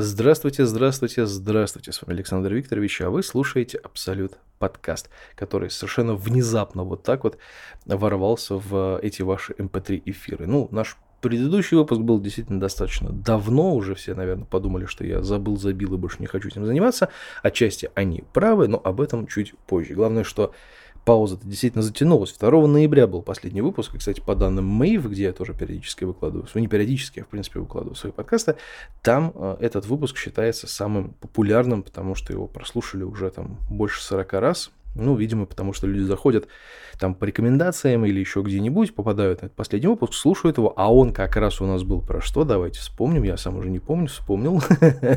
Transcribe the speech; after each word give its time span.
Здравствуйте, 0.00 0.64
здравствуйте, 0.64 1.26
здравствуйте. 1.26 1.90
С 1.90 2.02
вами 2.02 2.14
Александр 2.14 2.54
Викторович, 2.54 3.00
а 3.00 3.10
вы 3.10 3.24
слушаете 3.24 3.78
Абсолют 3.78 4.38
подкаст, 4.60 5.10
который 5.34 5.70
совершенно 5.70 6.14
внезапно 6.14 6.84
вот 6.84 7.02
так 7.02 7.24
вот 7.24 7.36
ворвался 7.84 8.54
в 8.54 9.00
эти 9.02 9.22
ваши 9.22 9.54
MP3 9.54 9.96
эм 9.96 10.02
эфиры. 10.04 10.46
Ну, 10.46 10.68
наш 10.70 10.96
предыдущий 11.20 11.76
выпуск 11.76 12.00
был 12.00 12.20
действительно 12.20 12.60
достаточно 12.60 13.10
давно, 13.10 13.74
уже 13.74 13.96
все, 13.96 14.14
наверное, 14.14 14.44
подумали, 14.44 14.84
что 14.84 15.04
я 15.04 15.20
забыл, 15.20 15.56
забил 15.56 15.94
и 15.94 15.96
больше 15.96 16.18
не 16.20 16.26
хочу 16.26 16.46
этим 16.46 16.64
заниматься. 16.64 17.08
Отчасти 17.42 17.90
они 17.96 18.22
правы, 18.32 18.68
но 18.68 18.80
об 18.82 19.00
этом 19.00 19.26
чуть 19.26 19.58
позже. 19.66 19.94
Главное, 19.94 20.22
что 20.22 20.52
пауза-то 21.08 21.48
действительно 21.48 21.80
затянулась. 21.80 22.34
2 22.34 22.66
ноября 22.66 23.06
был 23.06 23.22
последний 23.22 23.62
выпуск, 23.62 23.94
и, 23.94 23.98
кстати, 23.98 24.20
по 24.20 24.34
данным 24.34 24.66
Мэйв, 24.66 25.08
где 25.08 25.22
я 25.22 25.32
тоже 25.32 25.54
периодически 25.54 26.04
выкладываю, 26.04 26.46
ну, 26.52 26.60
не 26.60 26.68
периодически, 26.68 27.20
а, 27.20 27.24
в 27.24 27.28
принципе, 27.28 27.60
выкладываю 27.60 27.96
свои 27.96 28.12
подкасты, 28.12 28.56
там 29.00 29.32
э, 29.34 29.56
этот 29.60 29.86
выпуск 29.86 30.18
считается 30.18 30.66
самым 30.66 31.14
популярным, 31.18 31.82
потому 31.82 32.14
что 32.14 32.34
его 32.34 32.46
прослушали 32.46 33.04
уже 33.04 33.30
там 33.30 33.56
больше 33.70 34.02
40 34.02 34.32
раз, 34.34 34.70
ну, 34.94 35.16
видимо, 35.16 35.46
потому 35.46 35.72
что 35.72 35.86
люди 35.86 36.02
заходят 36.02 36.46
там 36.98 37.14
по 37.14 37.24
рекомендациям 37.24 38.04
или 38.04 38.18
еще 38.18 38.42
где-нибудь, 38.42 38.94
попадают 38.94 39.42
на 39.42 39.46
этот 39.46 39.56
последний 39.56 39.88
выпуск, 39.88 40.14
слушают 40.14 40.58
его, 40.58 40.72
а 40.76 40.92
он 40.92 41.12
как 41.12 41.36
раз 41.36 41.60
у 41.60 41.66
нас 41.66 41.82
был 41.82 42.00
про 42.00 42.20
что? 42.20 42.44
Давайте 42.44 42.80
вспомним, 42.80 43.22
я 43.22 43.36
сам 43.36 43.56
уже 43.56 43.70
не 43.70 43.78
помню, 43.78 44.08
вспомнил. 44.08 44.60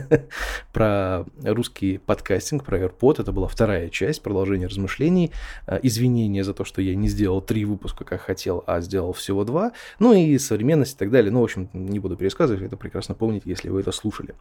про 0.73 1.25
русский 1.43 1.97
подкастинг, 1.97 2.63
про 2.63 2.79
AirPod. 2.79 3.21
Это 3.21 3.31
была 3.31 3.47
вторая 3.47 3.89
часть, 3.89 4.21
продолжение 4.21 4.67
размышлений. 4.67 5.31
Э, 5.67 5.79
извинения 5.81 6.43
за 6.43 6.53
то, 6.53 6.63
что 6.63 6.81
я 6.81 6.95
не 6.95 7.07
сделал 7.07 7.41
три 7.41 7.65
выпуска, 7.65 8.05
как 8.05 8.21
хотел, 8.21 8.63
а 8.67 8.81
сделал 8.81 9.13
всего 9.13 9.43
два. 9.43 9.71
Ну 9.99 10.13
и 10.13 10.37
современность 10.37 10.95
и 10.95 10.97
так 10.97 11.11
далее. 11.11 11.31
Ну, 11.31 11.41
в 11.41 11.43
общем, 11.43 11.69
не 11.73 11.99
буду 11.99 12.15
пересказывать, 12.15 12.61
это 12.61 12.77
прекрасно 12.77 13.15
помните, 13.15 13.49
если 13.49 13.69
вы 13.69 13.81
это 13.81 13.91
слушали. 13.91 14.35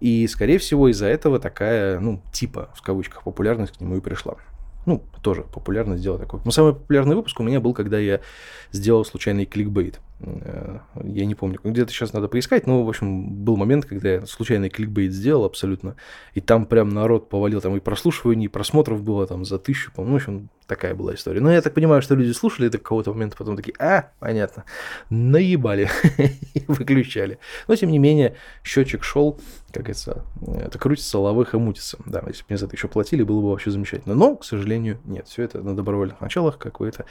И, 0.00 0.26
скорее 0.28 0.58
всего, 0.58 0.88
из-за 0.88 1.06
этого 1.06 1.40
такая, 1.40 1.98
ну, 2.00 2.22
типа, 2.32 2.70
в 2.74 2.82
кавычках, 2.82 3.24
популярность 3.24 3.76
к 3.76 3.80
нему 3.80 3.96
и 3.96 4.00
пришла 4.00 4.36
ну, 4.86 5.02
тоже 5.20 5.42
популярно 5.42 5.96
сделать 5.96 6.20
такой. 6.20 6.40
Но 6.44 6.52
самый 6.52 6.72
популярный 6.72 7.16
выпуск 7.16 7.38
у 7.40 7.42
меня 7.42 7.60
был, 7.60 7.74
когда 7.74 7.98
я 7.98 8.20
сделал 8.70 9.04
случайный 9.04 9.44
кликбейт. 9.44 10.00
Э, 10.20 10.78
я 11.02 11.26
не 11.26 11.34
помню, 11.34 11.58
где-то 11.62 11.92
сейчас 11.92 12.12
надо 12.12 12.28
поискать, 12.28 12.66
но, 12.66 12.84
в 12.84 12.88
общем, 12.88 13.44
был 13.44 13.56
момент, 13.56 13.84
когда 13.84 14.10
я 14.10 14.26
случайный 14.26 14.70
кликбейт 14.70 15.12
сделал 15.12 15.44
абсолютно, 15.44 15.96
и 16.34 16.40
там 16.40 16.66
прям 16.66 16.90
народ 16.90 17.28
повалил, 17.28 17.60
там 17.60 17.76
и 17.76 17.80
прослушиваний, 17.80 18.46
и 18.46 18.48
просмотров 18.48 19.02
было 19.02 19.26
там 19.26 19.44
за 19.44 19.58
тысячу, 19.58 19.92
по-моему, 19.92 20.06
ну, 20.06 20.18
в 20.18 20.22
общем, 20.22 20.48
такая 20.66 20.94
была 20.94 21.14
история. 21.14 21.40
Но 21.40 21.52
я 21.52 21.60
так 21.60 21.74
понимаю, 21.74 22.00
что 22.00 22.14
люди 22.14 22.32
слушали 22.32 22.68
это 22.68 22.78
какого-то 22.78 23.12
момента, 23.12 23.36
потом 23.36 23.56
такие, 23.56 23.74
а, 23.78 24.10
понятно, 24.20 24.64
наебали, 25.10 25.90
выключали. 26.68 27.38
Но, 27.66 27.74
тем 27.74 27.90
не 27.90 27.98
менее, 27.98 28.36
счетчик 28.62 29.02
шел, 29.02 29.40
как 29.76 29.86
говорится, 29.86 30.24
это 30.46 30.78
крутится, 30.78 31.18
лавых 31.18 31.54
и 31.54 31.58
мутится. 31.58 31.98
Да, 32.06 32.22
если 32.26 32.42
бы 32.42 32.46
мне 32.50 32.58
за 32.58 32.66
это 32.66 32.76
еще 32.76 32.88
платили, 32.88 33.22
было 33.22 33.40
бы 33.40 33.50
вообще 33.50 33.70
замечательно. 33.70 34.14
Но, 34.14 34.36
к 34.36 34.44
сожалению, 34.44 34.98
нет, 35.04 35.28
все 35.28 35.42
это 35.42 35.62
на 35.62 35.76
добровольных 35.76 36.20
началах, 36.20 36.58
как 36.58 36.80
вы 36.80 36.88
это 36.88 37.04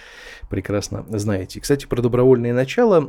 прекрасно 0.50 1.06
знаете. 1.10 1.60
И, 1.60 1.62
кстати, 1.62 1.86
про 1.86 2.02
добровольные 2.02 2.54
начала 2.54 3.00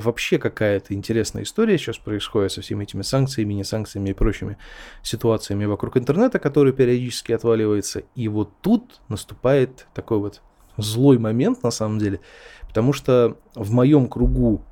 вообще 0.00 0.38
какая-то 0.38 0.94
интересная 0.94 1.42
история 1.42 1.78
сейчас 1.78 1.98
происходит 1.98 2.52
со 2.52 2.62
всеми 2.62 2.84
этими 2.84 3.02
санкциями, 3.02 3.54
не 3.54 3.64
санкциями 3.64 4.10
и 4.10 4.14
прочими 4.14 4.56
ситуациями 5.02 5.64
вокруг 5.64 5.96
интернета, 5.96 6.38
который 6.38 6.72
периодически 6.72 7.32
отваливается. 7.32 8.02
И 8.14 8.28
вот 8.28 8.50
тут 8.60 9.00
наступает 9.08 9.86
такой 9.94 10.18
вот 10.18 10.42
злой 10.76 11.18
момент 11.18 11.62
на 11.62 11.70
самом 11.70 11.98
деле, 11.98 12.20
потому 12.66 12.92
что 12.92 13.36
в 13.54 13.72
моем 13.72 14.08
кругу 14.08 14.64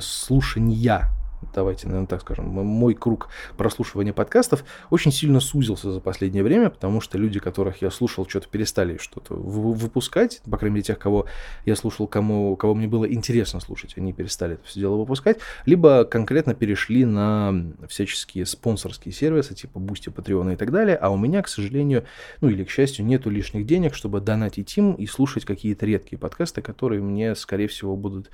слушания 0.00 1.06
давайте, 1.54 1.86
наверное, 1.86 2.06
так 2.06 2.20
скажем, 2.22 2.46
мой 2.46 2.94
круг 2.94 3.28
прослушивания 3.56 4.12
подкастов 4.12 4.64
очень 4.90 5.12
сильно 5.12 5.40
сузился 5.40 5.92
за 5.92 6.00
последнее 6.00 6.42
время, 6.42 6.70
потому 6.70 7.00
что 7.00 7.18
люди, 7.18 7.40
которых 7.40 7.82
я 7.82 7.90
слушал, 7.90 8.26
что-то 8.28 8.48
перестали 8.48 8.98
что-то 8.98 9.34
выпускать, 9.34 10.40
по 10.48 10.56
крайней 10.56 10.76
мере, 10.76 10.84
тех, 10.84 10.98
кого 10.98 11.26
я 11.64 11.76
слушал, 11.76 12.06
кому, 12.06 12.56
кого 12.56 12.74
мне 12.74 12.88
было 12.88 13.10
интересно 13.10 13.60
слушать, 13.60 13.94
они 13.96 14.12
перестали 14.12 14.54
это 14.54 14.64
все 14.64 14.80
дело 14.80 14.96
выпускать, 14.96 15.38
либо 15.66 16.04
конкретно 16.04 16.54
перешли 16.54 17.04
на 17.04 17.72
всяческие 17.88 18.46
спонсорские 18.46 19.12
сервисы, 19.12 19.54
типа 19.54 19.78
Boosty, 19.78 20.12
Patreon 20.12 20.54
и 20.54 20.56
так 20.56 20.70
далее, 20.70 20.96
а 20.96 21.10
у 21.10 21.16
меня, 21.16 21.42
к 21.42 21.48
сожалению, 21.48 22.04
ну 22.40 22.48
или 22.48 22.64
к 22.64 22.70
счастью, 22.70 23.04
нету 23.04 23.30
лишних 23.30 23.66
денег, 23.66 23.94
чтобы 23.94 24.20
донатить 24.20 24.76
им 24.76 24.94
и 24.94 25.06
слушать 25.06 25.44
какие-то 25.44 25.86
редкие 25.86 26.18
подкасты, 26.18 26.62
которые 26.62 27.02
мне, 27.02 27.34
скорее 27.34 27.68
всего, 27.68 27.96
будут 27.96 28.30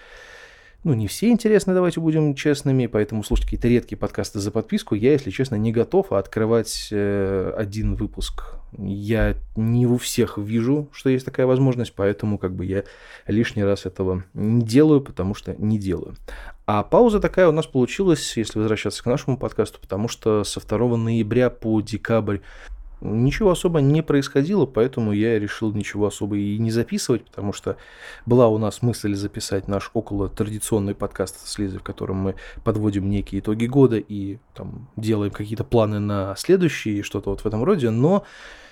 ну, 0.84 0.94
не 0.94 1.08
все 1.08 1.30
интересны, 1.30 1.74
давайте 1.74 2.00
будем 2.00 2.34
честными, 2.34 2.86
поэтому 2.86 3.24
слушать 3.24 3.46
какие-то 3.46 3.68
редкие 3.68 3.98
подкасты 3.98 4.38
за 4.38 4.50
подписку 4.50 4.94
я, 4.94 5.12
если 5.12 5.30
честно, 5.30 5.56
не 5.56 5.72
готов 5.72 6.12
открывать 6.12 6.88
э, 6.92 7.52
один 7.56 7.94
выпуск. 7.96 8.54
Я 8.78 9.36
не 9.56 9.86
у 9.86 9.96
всех 9.96 10.38
вижу, 10.38 10.88
что 10.92 11.10
есть 11.10 11.24
такая 11.24 11.46
возможность, 11.46 11.94
поэтому 11.94 12.38
как 12.38 12.54
бы 12.54 12.64
я 12.64 12.84
лишний 13.26 13.64
раз 13.64 13.86
этого 13.86 14.24
не 14.34 14.62
делаю, 14.62 15.00
потому 15.00 15.34
что 15.34 15.54
не 15.58 15.78
делаю. 15.78 16.14
А 16.66 16.82
пауза 16.82 17.20
такая 17.20 17.48
у 17.48 17.52
нас 17.52 17.66
получилась, 17.66 18.36
если 18.36 18.58
возвращаться 18.58 19.02
к 19.02 19.06
нашему 19.06 19.38
подкасту, 19.38 19.80
потому 19.80 20.08
что 20.08 20.44
со 20.44 20.60
2 20.60 20.96
ноября 20.96 21.48
по 21.50 21.80
декабрь 21.80 22.38
Ничего 23.06 23.50
особо 23.50 23.80
не 23.80 24.02
происходило, 24.02 24.66
поэтому 24.66 25.12
я 25.12 25.38
решил 25.38 25.72
ничего 25.72 26.06
особо 26.06 26.36
и 26.36 26.58
не 26.58 26.70
записывать, 26.70 27.24
потому 27.24 27.52
что 27.52 27.76
была 28.26 28.48
у 28.48 28.58
нас 28.58 28.82
мысль 28.82 29.14
записать 29.14 29.68
наш 29.68 29.90
около 29.94 30.28
традиционный 30.28 30.94
подкаст 30.94 31.46
с 31.46 31.58
Лизой, 31.58 31.78
в 31.78 31.82
котором 31.82 32.16
мы 32.16 32.34
подводим 32.64 33.08
некие 33.08 33.40
итоги 33.40 33.66
года 33.66 33.96
и 33.96 34.38
там 34.54 34.88
делаем 34.96 35.32
какие-то 35.32 35.64
планы 35.64 35.98
на 35.98 36.34
следующие, 36.36 37.02
что-то 37.02 37.30
вот 37.30 37.40
в 37.40 37.46
этом 37.46 37.64
роде, 37.64 37.90
но, 37.90 38.24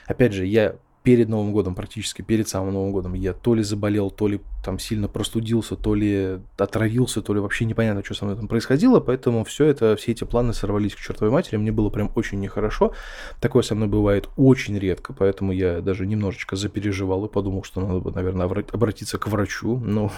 опять 0.06 0.33
же, 0.33 0.47
я 0.47 0.77
перед 1.04 1.28
Новым 1.28 1.53
годом, 1.53 1.75
практически 1.75 2.22
перед 2.22 2.48
самым 2.48 2.72
Новым 2.72 2.91
годом, 2.91 3.12
я 3.12 3.34
то 3.34 3.54
ли 3.54 3.62
заболел, 3.62 4.10
то 4.10 4.26
ли 4.26 4.41
там 4.65 4.78
сильно 4.78 5.06
простудился, 5.06 5.76
то 5.76 5.94
ли 5.94 6.38
отравился, 6.56 7.20
то 7.20 7.34
ли 7.34 7.41
вообще 7.41 7.66
непонятно, 7.66 8.03
что 8.03 8.15
со 8.15 8.25
мной 8.25 8.38
там 8.38 8.48
происходило, 8.48 9.00
поэтому 9.00 9.44
все 9.44 9.66
это, 9.66 9.97
все 9.97 10.12
эти 10.12 10.25
планы 10.25 10.54
сорвались 10.54 10.94
к 10.94 10.98
чертовой 10.98 11.31
матери, 11.31 11.59
мне 11.59 11.72
было 11.72 11.91
прям 11.91 12.10
очень 12.14 12.41
нехорошо. 12.41 12.94
Такое 13.38 13.62
со 13.62 13.75
мной 13.75 13.87
бывает 13.87 14.31
очень 14.38 14.78
редко, 14.78 15.12
поэтому 15.12 15.53
я 15.53 15.82
даже 15.82 16.06
немножечко 16.06 16.56
запереживал 16.56 17.26
и 17.26 17.28
подумал, 17.28 17.64
что 17.64 17.82
надо 17.82 18.00
бы, 18.00 18.10
наверное, 18.10 18.47
обратиться 18.47 19.19
к 19.19 19.28
врачу, 19.28 19.76
но 19.76 20.10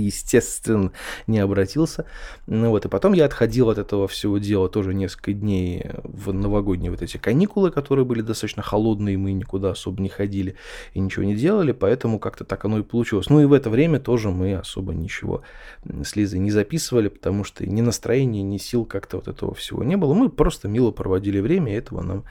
естественно, 0.00 0.92
не 1.26 1.38
обратился. 1.38 2.06
Ну 2.46 2.70
вот, 2.70 2.84
и 2.84 2.88
потом 2.88 3.12
я 3.12 3.24
отходил 3.24 3.70
от 3.70 3.78
этого 3.78 4.08
всего 4.08 4.38
дела 4.38 4.68
тоже 4.68 4.94
несколько 4.94 5.32
дней 5.32 5.84
в 6.02 6.32
новогодние 6.32 6.90
вот 6.90 7.02
эти 7.02 7.16
каникулы, 7.16 7.70
которые 7.70 8.04
были 8.04 8.20
достаточно 8.20 8.62
холодные, 8.62 9.18
мы 9.18 9.32
никуда 9.32 9.70
особо 9.70 10.02
не 10.02 10.08
ходили 10.08 10.56
и 10.92 11.00
ничего 11.00 11.24
не 11.24 11.34
делали, 11.34 11.72
поэтому 11.72 12.18
как-то 12.18 12.44
так 12.44 12.64
оно 12.64 12.78
и 12.78 12.82
получилось. 12.82 13.28
Ну 13.28 13.40
и 13.40 13.44
в 13.44 13.52
это 13.52 13.70
время 13.70 14.00
тоже 14.00 14.30
мы 14.30 14.54
особо 14.54 14.94
ничего 14.94 15.42
с 15.84 16.16
Лизой 16.16 16.40
не 16.40 16.50
записывали, 16.50 17.08
потому 17.08 17.44
что 17.44 17.66
ни 17.66 17.80
настроения, 17.80 18.42
ни 18.42 18.58
сил 18.58 18.84
как-то 18.84 19.16
вот 19.18 19.28
этого 19.28 19.54
всего 19.54 19.82
не 19.82 19.96
было. 19.96 20.14
Мы 20.14 20.28
просто 20.28 20.68
мило 20.68 20.90
проводили 20.90 21.40
время, 21.40 21.72
и 21.72 21.76
этого 21.76 22.02
нам 22.02 22.24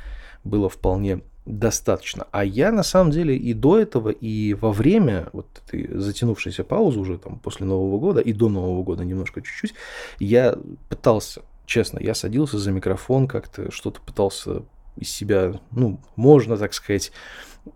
было 0.44 0.70
вполне 0.70 1.22
достаточно. 1.46 2.28
А 2.31 2.46
я 2.46 2.72
на 2.72 2.84
самом 2.84 3.12
деле 3.12 3.36
и 3.36 3.54
до 3.54 3.78
этого, 3.78 4.09
и 4.09 4.54
во 4.54 4.72
время 4.72 5.30
вот 5.34 5.48
этой 5.66 5.88
затянувшейся 6.00 6.64
паузы 6.64 7.00
уже 7.00 7.18
там 7.18 7.40
после 7.40 7.66
Нового 7.66 8.00
года, 8.00 8.22
и 8.22 8.34
до 8.34 8.50
Нового 8.50 8.84
года 8.84 9.04
немножко 9.04 9.42
чуть-чуть, 9.42 9.74
я 10.20 10.58
пытался, 10.90 11.42
честно, 11.66 12.00
я 12.00 12.14
садился 12.16 12.58
за 12.58 12.72
микрофон, 12.72 13.28
как-то 13.28 13.72
что-то 13.72 14.00
пытался 14.02 14.64
из 14.96 15.09
себя, 15.09 15.59
ну, 15.72 16.00
можно 16.16 16.56
так 16.56 16.74
сказать, 16.74 17.12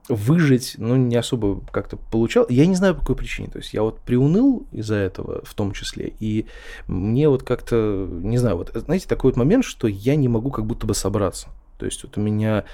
выжить, 0.10 0.76
но 0.78 0.96
не 0.98 1.16
особо 1.16 1.62
как-то 1.72 1.98
получал. 1.98 2.46
Я 2.50 2.66
не 2.66 2.76
знаю 2.76 2.96
по 2.96 3.02
какой 3.02 3.16
причине. 3.16 3.48
То 3.50 3.60
есть 3.60 3.74
я 3.74 3.84
вот 3.84 4.00
приуныл 4.02 4.68
из-за 4.72 4.96
этого 4.96 5.44
в 5.44 5.54
том 5.54 5.72
числе. 5.72 6.14
И 6.20 6.46
мне 6.88 7.30
вот 7.30 7.44
как-то, 7.44 8.08
не 8.10 8.38
знаю, 8.38 8.58
вот 8.58 8.72
знаете, 8.74 9.08
такой 9.08 9.32
вот 9.32 9.38
момент, 9.38 9.64
что 9.64 9.88
я 9.88 10.16
не 10.16 10.28
могу 10.28 10.52
как 10.52 10.66
будто 10.66 10.86
бы 10.86 10.94
собраться. 10.94 11.50
То 11.78 11.86
есть 11.86 12.04
вот 12.04 12.18
у 12.18 12.22
меня 12.22 12.66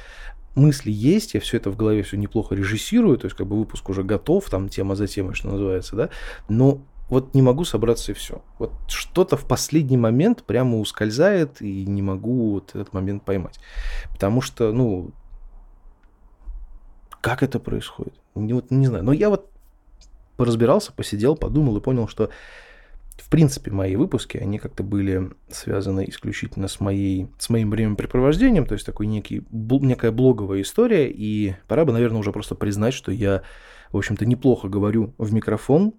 мысли 0.55 0.91
есть, 0.91 1.33
я 1.33 1.39
все 1.39 1.57
это 1.57 1.71
в 1.71 1.77
голове 1.77 2.03
все 2.03 2.17
неплохо 2.17 2.55
режиссирую, 2.55 3.17
то 3.17 3.25
есть 3.25 3.35
как 3.35 3.47
бы 3.47 3.57
выпуск 3.57 3.89
уже 3.89 4.03
готов, 4.03 4.49
там 4.49 4.69
тема 4.69 4.95
за 4.95 5.07
темой, 5.07 5.33
что 5.33 5.49
называется, 5.49 5.95
да, 5.95 6.09
но 6.47 6.81
вот 7.09 7.33
не 7.33 7.41
могу 7.41 7.65
собраться 7.65 8.11
и 8.11 8.15
все. 8.15 8.41
Вот 8.57 8.71
что-то 8.87 9.37
в 9.37 9.45
последний 9.45 9.97
момент 9.97 10.43
прямо 10.43 10.79
ускользает, 10.79 11.61
и 11.61 11.85
не 11.85 12.01
могу 12.01 12.53
вот 12.53 12.69
этот 12.69 12.93
момент 12.93 13.23
поймать. 13.23 13.59
Потому 14.11 14.41
что, 14.41 14.71
ну, 14.71 15.11
как 17.21 17.43
это 17.43 17.59
происходит? 17.59 18.15
Не, 18.35 18.53
вот, 18.53 18.71
не 18.71 18.87
знаю. 18.87 19.03
Но 19.03 19.13
я 19.13 19.29
вот 19.29 19.49
поразбирался, 20.37 20.91
посидел, 20.91 21.35
подумал 21.35 21.77
и 21.77 21.81
понял, 21.81 22.07
что 22.07 22.29
в 23.17 23.29
принципе, 23.29 23.71
мои 23.71 23.95
выпуски, 23.95 24.37
они 24.37 24.57
как-то 24.59 24.83
были 24.83 25.31
связаны 25.49 26.05
исключительно 26.07 26.67
с, 26.67 26.79
моей, 26.79 27.27
с 27.37 27.49
моим 27.49 27.69
времяпрепровождением, 27.69 28.65
то 28.65 28.73
есть 28.73 28.85
такой 28.85 29.07
некий, 29.07 29.43
некая 29.51 30.11
блоговая 30.11 30.61
история, 30.61 31.09
и 31.09 31.55
пора 31.67 31.85
бы, 31.85 31.93
наверное, 31.93 32.19
уже 32.19 32.31
просто 32.31 32.55
признать, 32.55 32.93
что 32.93 33.11
я, 33.11 33.43
в 33.91 33.97
общем-то, 33.97 34.25
неплохо 34.25 34.67
говорю 34.67 35.13
в 35.17 35.33
микрофон, 35.33 35.93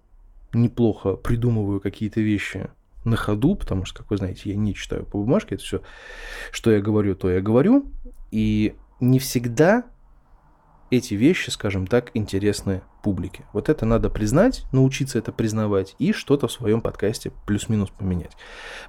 неплохо 0.53 1.15
придумываю 1.15 1.81
какие-то 1.81 2.21
вещи 2.21 2.69
на 3.05 3.17
ходу, 3.17 3.55
потому 3.55 3.85
что, 3.85 3.99
как 3.99 4.11
вы 4.11 4.17
знаете, 4.17 4.51
я 4.51 4.57
не 4.57 4.75
читаю 4.75 5.05
по 5.05 5.19
бумажке, 5.19 5.55
это 5.55 5.65
все, 5.65 5.83
что 6.51 6.73
я 6.73 6.81
говорю, 6.81 7.15
то 7.15 7.31
я 7.31 7.41
говорю, 7.41 7.93
и 8.31 8.75
не 9.01 9.19
всегда 9.19 9.85
эти 10.91 11.15
вещи, 11.15 11.51
скажем 11.51 11.87
так, 11.87 12.11
интересны 12.15 12.83
публике. 13.03 13.45
Вот 13.53 13.69
это 13.69 13.85
надо 13.85 14.09
признать, 14.09 14.65
научиться 14.73 15.19
это 15.19 15.33
признавать 15.33 15.95
и 15.99 16.13
что-то 16.13 16.49
в 16.49 16.53
своем 16.53 16.81
подкасте 16.81 17.33
плюс-минус 17.47 17.91
поменять. 17.91 18.37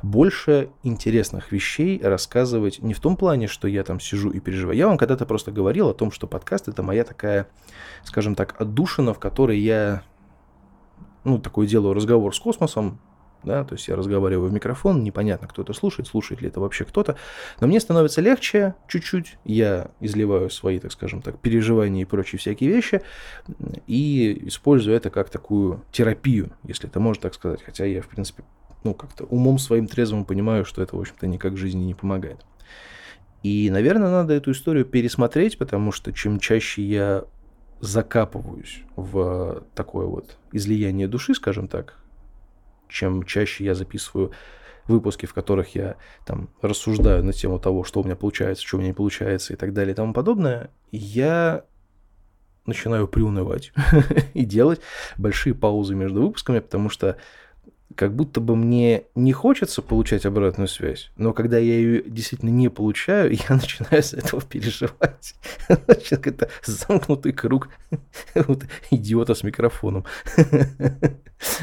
Больше 0.01 0.69
интересных 0.83 1.51
вещей 1.51 2.01
рассказывать 2.01 2.81
не 2.81 2.93
в 2.93 2.99
том 2.99 3.17
плане, 3.17 3.47
что 3.47 3.67
я 3.67 3.83
там 3.83 3.99
сижу 3.99 4.31
и 4.31 4.39
переживаю. 4.39 4.77
Я 4.77 4.87
вам 4.87 4.97
когда-то 4.97 5.25
просто 5.25 5.51
говорил 5.51 5.89
о 5.89 5.93
том, 5.93 6.11
что 6.11 6.27
подкаст 6.27 6.67
это 6.67 6.81
моя 6.83 7.03
такая, 7.03 7.47
скажем 8.03 8.35
так, 8.35 8.59
отдушина, 8.59 9.13
в 9.13 9.19
которой 9.19 9.59
я, 9.59 10.03
ну, 11.23 11.39
такой 11.39 11.67
делаю 11.67 11.93
разговор 11.93 12.33
с 12.33 12.39
космосом, 12.39 12.99
да, 13.45 13.63
то 13.63 13.75
есть 13.75 13.87
я 13.87 13.95
разговариваю 13.95 14.49
в 14.49 14.53
микрофон, 14.53 15.03
непонятно, 15.03 15.47
кто 15.47 15.61
это 15.61 15.73
слушает, 15.73 16.07
слушает 16.07 16.41
ли 16.41 16.47
это 16.47 16.59
вообще 16.59 16.85
кто-то, 16.85 17.15
но 17.59 17.67
мне 17.67 17.79
становится 17.79 18.21
легче 18.21 18.75
чуть-чуть, 18.87 19.37
я 19.45 19.91
изливаю 19.99 20.49
свои, 20.49 20.79
так 20.79 20.91
скажем 20.91 21.21
так, 21.21 21.39
переживания 21.39 22.01
и 22.01 22.05
прочие 22.05 22.39
всякие 22.39 22.69
вещи, 22.69 23.01
и 23.87 24.47
использую 24.47 24.95
это 24.95 25.09
как 25.09 25.29
такую 25.29 25.83
терапию, 25.91 26.51
если 26.63 26.89
это 26.89 26.99
можно 26.99 27.21
так 27.21 27.33
сказать, 27.33 27.61
хотя 27.63 27.85
я, 27.85 28.01
в 28.01 28.07
принципе, 28.07 28.43
ну, 28.83 28.93
как-то 28.93 29.25
умом 29.25 29.57
своим 29.57 29.87
трезвым 29.87 30.25
понимаю, 30.25 30.63
что 30.65 30.81
это, 30.81 30.95
в 30.95 30.99
общем-то, 30.99 31.25
никак 31.27 31.57
жизни 31.57 31.83
не 31.83 31.95
помогает. 31.95 32.45
И, 33.41 33.69
наверное, 33.69 34.09
надо 34.09 34.33
эту 34.33 34.51
историю 34.51 34.85
пересмотреть, 34.85 35.57
потому 35.57 35.91
что 35.91 36.11
чем 36.11 36.39
чаще 36.39 36.83
я 36.83 37.25
закапываюсь 37.79 38.83
в 38.95 39.63
такое 39.75 40.05
вот 40.05 40.37
излияние 40.51 41.07
души, 41.07 41.33
скажем 41.35 41.67
так, 41.67 41.99
чем 42.89 43.23
чаще 43.23 43.65
я 43.65 43.75
записываю 43.75 44.31
выпуски, 44.87 45.25
в 45.25 45.33
которых 45.33 45.75
я 45.75 45.95
там 46.25 46.49
рассуждаю 46.61 47.23
на 47.23 47.33
тему 47.33 47.59
того, 47.59 47.83
что 47.83 48.01
у 48.01 48.03
меня 48.03 48.15
получается, 48.15 48.65
что 48.65 48.77
у 48.77 48.79
меня 48.79 48.89
не 48.89 48.93
получается 48.93 49.53
и 49.53 49.55
так 49.55 49.73
далее 49.73 49.93
и 49.93 49.95
тому 49.95 50.13
подобное, 50.13 50.69
я 50.91 51.63
начинаю 52.65 53.07
приунывать 53.07 53.73
и 54.33 54.45
делать 54.45 54.81
большие 55.17 55.53
паузы 55.53 55.95
между 55.95 56.21
выпусками, 56.21 56.59
потому 56.59 56.89
что 56.89 57.17
как 57.93 58.15
будто 58.15 58.41
бы 58.41 58.55
мне 58.55 59.03
не 59.13 59.31
хочется 59.31 59.81
получать 59.81 60.25
обратную 60.25 60.67
связь, 60.67 61.11
но 61.17 61.33
когда 61.33 61.57
я 61.57 61.75
ее 61.75 62.03
действительно 62.03 62.49
не 62.49 62.69
получаю, 62.69 63.31
я 63.49 63.55
начинаю 63.55 64.01
с 64.01 64.13
этого 64.13 64.41
переживать. 64.41 65.35
Значит, 65.67 66.27
это 66.27 66.49
замкнутый 66.63 67.31
круг 67.33 67.69
идиота 68.91 69.35
с 69.35 69.43
микрофоном. 69.43 70.05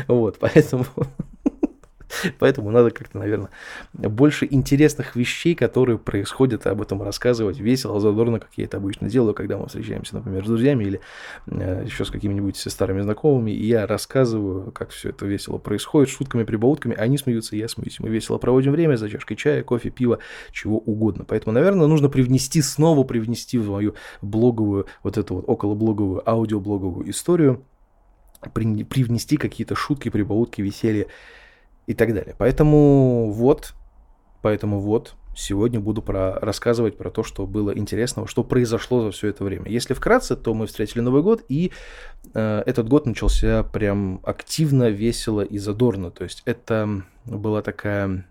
Вот, 0.07 0.39
поэтому 0.39 0.87
Поэтому 2.39 2.71
надо 2.71 2.91
как-то, 2.91 3.19
наверное, 3.19 3.51
больше 3.93 4.47
интересных 4.51 5.17
вещей, 5.17 5.55
которые 5.55 5.99
происходят, 5.99 6.67
об 6.67 6.83
этом 6.83 7.03
рассказывать 7.03 7.59
весело, 7.59 8.01
задорно, 8.01 8.41
как 8.41 8.51
я 8.57 8.65
это 8.65 8.77
обычно 8.77 9.09
делаю, 9.09 9.35
когда 9.35 9.59
мы 9.59 9.67
встречаемся, 9.67 10.17
например, 10.17 10.45
с 10.45 10.49
друзьями 10.49 10.85
или 10.85 11.01
э, 11.47 11.83
еще 11.85 12.05
с 12.05 12.11
какими-нибудь 12.11 12.57
старыми 12.57 13.01
знакомыми, 13.01 13.51
и 13.51 13.67
я 13.67 13.87
рассказываю, 13.87 14.73
как 14.73 14.91
все 14.91 15.11
это 15.11 15.27
весело 15.27 15.59
происходит, 15.59 16.11
шутками, 16.11 16.45
прибаутками, 16.45 16.95
они 16.97 17.19
смеются, 17.19 17.57
я 17.57 17.69
смеюсь. 17.69 17.99
Мы 18.01 18.09
весело 18.09 18.39
проводим 18.39 18.73
время 18.73 18.97
за 18.97 19.11
чашкой 19.11 19.37
чая, 19.37 19.63
кофе, 19.63 19.91
пива, 19.91 20.19
чего 20.53 20.79
угодно. 20.79 21.25
Поэтому, 21.25 21.55
наверное, 21.55 21.87
нужно 21.87 22.09
привнести, 22.09 22.63
снова 22.63 23.05
привнести 23.05 23.59
в 23.59 23.71
мою 23.71 23.95
блоговую, 24.21 24.87
вот 25.03 25.19
эту 25.19 25.37
вот 25.37 25.45
околоблоговую, 25.49 26.29
аудиоблоговую 26.29 27.11
историю, 27.11 27.65
привнести 28.53 29.37
какие-то 29.37 29.75
шутки, 29.75 30.09
прибаутки, 30.09 30.61
веселье 30.61 31.09
и 31.87 31.95
так 31.95 32.15
далее. 32.15 32.35
Поэтому 32.39 33.33
вот, 33.33 33.75
поэтому 34.43 34.81
вот, 34.81 35.15
сегодня 35.35 35.81
буду 35.81 36.03
про, 36.03 36.39
рассказывать 36.41 36.97
про 36.97 37.11
то, 37.11 37.23
что 37.23 37.47
было 37.47 37.77
интересного, 37.77 38.29
что 38.29 38.45
произошло 38.45 39.03
за 39.03 39.11
все 39.11 39.29
это 39.29 39.45
время. 39.45 39.71
Если 39.71 39.95
вкратце, 39.95 40.37
то 40.37 40.55
мы 40.55 40.67
встретили 40.67 41.01
Новый 41.01 41.23
год, 41.23 41.45
и 41.49 41.73
э, 42.35 42.63
этот 42.67 42.89
год 42.89 43.07
начался 43.07 43.63
прям 43.63 44.21
активно, 44.25 44.91
весело 44.91 45.41
и 45.41 45.59
задорно. 45.59 46.11
То 46.11 46.25
есть 46.25 46.43
это 46.45 47.03
была 47.25 47.63
такая 47.63 48.25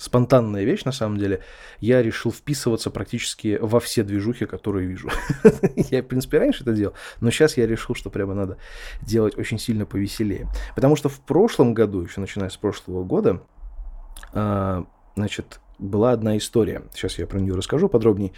спонтанная 0.00 0.64
вещь, 0.64 0.84
на 0.84 0.92
самом 0.92 1.18
деле. 1.18 1.44
Я 1.78 2.02
решил 2.02 2.32
вписываться 2.32 2.90
практически 2.90 3.58
во 3.60 3.80
все 3.80 4.02
движухи, 4.02 4.46
которые 4.46 4.86
вижу. 4.86 5.10
я, 5.90 6.02
в 6.02 6.06
принципе, 6.06 6.38
раньше 6.38 6.62
это 6.62 6.72
делал, 6.72 6.94
но 7.20 7.30
сейчас 7.30 7.58
я 7.58 7.66
решил, 7.66 7.94
что 7.94 8.08
прямо 8.08 8.32
надо 8.32 8.56
делать 9.02 9.36
очень 9.36 9.58
сильно 9.58 9.84
повеселее. 9.84 10.48
Потому 10.74 10.96
что 10.96 11.10
в 11.10 11.20
прошлом 11.20 11.74
году, 11.74 12.00
еще 12.00 12.20
начиная 12.20 12.48
с 12.48 12.56
прошлого 12.56 13.04
года, 13.04 13.42
а, 14.32 14.86
значит, 15.16 15.60
была 15.78 16.12
одна 16.12 16.38
история. 16.38 16.82
Сейчас 16.94 17.18
я 17.18 17.26
про 17.26 17.38
нее 17.38 17.54
расскажу 17.54 17.90
подробнее. 17.90 18.32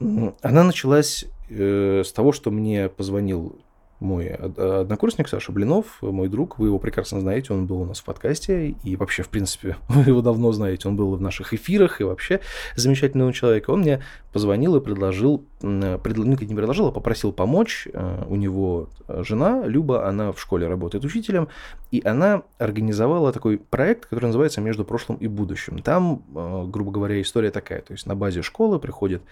Она 0.00 0.64
началась 0.64 1.24
э, 1.48 2.02
с 2.04 2.12
того, 2.12 2.32
что 2.32 2.50
мне 2.50 2.90
позвонил 2.90 3.63
мой 4.04 4.28
однокурсник 4.28 5.28
Саша 5.28 5.50
Блинов, 5.50 6.00
мой 6.02 6.28
друг, 6.28 6.58
вы 6.58 6.68
его 6.68 6.78
прекрасно 6.78 7.20
знаете, 7.20 7.52
он 7.52 7.66
был 7.66 7.80
у 7.80 7.84
нас 7.84 8.00
в 8.00 8.04
подкасте, 8.04 8.76
и 8.82 8.96
вообще, 8.96 9.22
в 9.22 9.28
принципе, 9.28 9.76
вы 9.88 10.02
его 10.02 10.22
давно 10.22 10.52
знаете, 10.52 10.88
он 10.88 10.96
был 10.96 11.16
в 11.16 11.20
наших 11.20 11.54
эфирах, 11.54 12.00
и 12.00 12.04
вообще 12.04 12.40
замечательный 12.76 13.32
человек. 13.32 13.68
Он 13.68 13.80
мне 13.80 14.02
позвонил 14.32 14.76
и 14.76 14.80
предложил, 14.80 15.44
пред, 15.60 16.16
ну, 16.16 16.24
не 16.24 16.54
предложил, 16.54 16.88
а 16.88 16.92
попросил 16.92 17.32
помочь. 17.32 17.88
Э, 17.92 18.24
у 18.28 18.36
него 18.36 18.88
жена 19.08 19.66
Люба, 19.66 20.08
она 20.08 20.32
в 20.32 20.40
школе 20.40 20.68
работает 20.68 21.04
учителем, 21.04 21.48
и 21.90 22.02
она 22.04 22.42
организовала 22.58 23.32
такой 23.32 23.58
проект, 23.58 24.06
который 24.06 24.26
называется 24.26 24.60
«Между 24.60 24.84
прошлым 24.84 25.18
и 25.18 25.26
будущим». 25.26 25.78
Там, 25.78 26.22
э, 26.34 26.64
грубо 26.66 26.92
говоря, 26.92 27.20
история 27.20 27.50
такая, 27.50 27.80
то 27.80 27.92
есть 27.92 28.06
на 28.06 28.14
базе 28.14 28.42
школы 28.42 28.78
приходят 28.78 29.22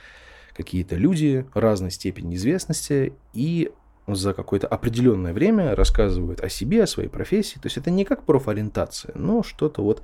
какие-то 0.55 0.97
люди 0.97 1.47
разной 1.55 1.91
степени 1.91 2.35
известности, 2.37 3.15
и 3.33 3.71
за 4.07 4.35
какое-то 4.35 4.67
определенное 4.67 5.33
время 5.33 5.75
рассказывают 5.75 6.41
о 6.41 6.49
себе, 6.49 6.85
о 6.85 6.87
своей 6.87 7.09
профессии. 7.09 7.59
То 7.59 7.67
есть 7.67 7.77
это 7.77 7.91
не 7.91 8.05
как 8.05 8.25
профориентация, 8.25 9.13
но 9.15 9.43
что-то 9.43 9.83
вот 9.83 10.03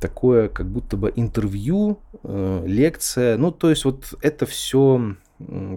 такое, 0.00 0.48
как 0.48 0.66
будто 0.66 0.96
бы 0.96 1.12
интервью, 1.14 2.00
э, 2.22 2.62
лекция. 2.66 3.36
Ну, 3.36 3.50
то 3.50 3.70
есть 3.70 3.84
вот 3.84 4.14
это 4.22 4.46
все 4.46 5.16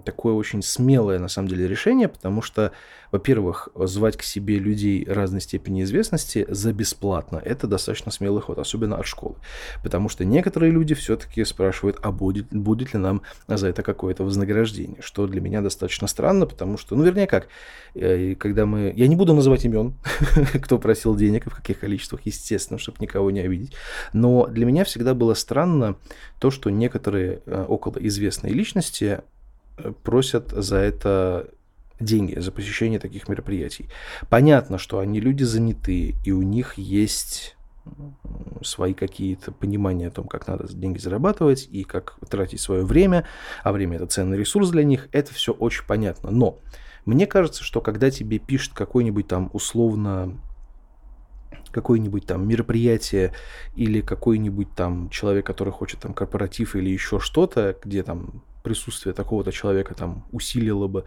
такое 0.06 0.34
очень 0.34 0.62
смелое, 0.62 1.20
на 1.20 1.28
самом 1.28 1.48
деле, 1.48 1.68
решение, 1.68 2.08
потому 2.08 2.42
что, 2.42 2.72
во-первых, 3.12 3.70
звать 3.76 4.18
к 4.18 4.24
себе 4.24 4.60
людей 4.60 5.06
разной 5.06 5.42
степени 5.42 5.84
известности 5.84 6.46
за 6.50 6.74
бесплатно– 6.74 7.42
это 7.46 7.68
достаточно 7.68 8.12
смелый 8.12 8.42
ход, 8.42 8.60
особенно 8.60 8.98
от 8.98 9.06
школы. 9.06 9.36
Потому 9.84 10.10
что 10.10 10.26
некоторые 10.26 10.72
люди 10.72 10.94
все-таки 10.96 11.44
спрашивают, 11.46 11.98
а 12.02 12.12
будет, 12.12 12.48
будет 12.52 12.94
ли 12.94 13.00
нам 13.00 13.22
за 13.48 13.68
это 13.68 13.84
какое-то 13.84 14.24
вознаграждение, 14.24 15.02
что 15.02 15.28
для 15.28 15.42
меня 15.42 15.62
достаточно 15.62 16.08
странно, 16.08 16.46
потому 16.46 16.78
что, 16.78 16.96
ну, 16.96 17.04
вернее, 17.04 17.28
как, 17.28 17.48
э, 17.96 18.36
когда 18.36 18.66
мы... 18.66 18.94
Я 18.96 19.08
не 19.08 19.16
буду 19.16 19.34
называть 19.34 19.66
имен, 19.66 19.96
кто 20.62 20.78
просил 20.78 21.16
денег 21.16 21.48
и 21.48 21.50
в 21.50 21.56
каких 21.56 21.80
количествах, 21.80 22.22
естественно, 22.26 22.80
чтобы 22.80 22.98
никого 23.00 23.32
не 23.32 23.42
обидеть, 23.42 23.74
но 24.14 24.48
для 24.48 24.66
меня 24.66 24.84
всегда 24.84 25.14
было 25.14 25.34
странно 25.34 25.96
то, 26.40 26.52
что 26.52 26.70
некоторые 26.70 27.42
э, 27.46 27.66
около 27.68 27.98
известные 28.00 28.54
личности 28.54 29.22
просят 30.04 30.52
за 30.52 30.78
это 30.78 31.50
деньги 32.00 32.38
за 32.40 32.52
посещение 32.52 33.00
таких 33.00 33.28
мероприятий. 33.28 33.90
Понятно, 34.30 34.78
что 34.78 35.00
они 35.00 35.20
люди 35.20 35.44
занятые, 35.44 36.16
и 36.24 36.32
у 36.32 36.42
них 36.42 36.78
есть 36.78 37.56
свои 38.64 38.94
какие-то 38.94 39.52
понимания 39.52 40.08
о 40.08 40.12
том, 40.12 40.28
как 40.28 40.48
надо 40.48 40.72
деньги 40.74 41.00
зарабатывать 41.00 41.68
и 41.70 41.84
как 41.84 42.18
тратить 42.30 42.62
свое 42.62 42.86
время, 42.86 43.28
а 43.62 43.74
время 43.74 43.98
это 43.98 44.08
ценный 44.08 44.38
ресурс 44.38 44.70
для 44.70 44.84
них, 44.84 45.10
это 45.12 45.34
все 45.34 45.52
очень 45.52 45.86
понятно. 45.86 46.32
Но 46.32 46.60
мне 47.06 47.28
кажется, 47.28 47.64
что 47.64 47.82
когда 47.82 48.10
тебе 48.10 48.40
пишет 48.40 48.74
какой-нибудь 48.74 49.28
там 49.28 49.50
условно 49.54 50.40
какое-нибудь 51.72 52.26
там 52.28 52.48
мероприятие 52.48 53.34
или 53.76 54.02
какой-нибудь 54.02 54.76
там 54.76 55.10
человек, 55.10 55.46
который 55.46 55.74
хочет 55.74 56.00
там 56.00 56.14
корпоратив 56.14 56.76
или 56.76 56.90
еще 56.90 57.20
что-то, 57.20 57.76
где 57.84 58.04
там 58.04 58.44
присутствие 58.64 59.14
такого-то 59.14 59.52
человека 59.52 59.94
там 59.94 60.26
усилило 60.32 60.88
бы 60.88 61.04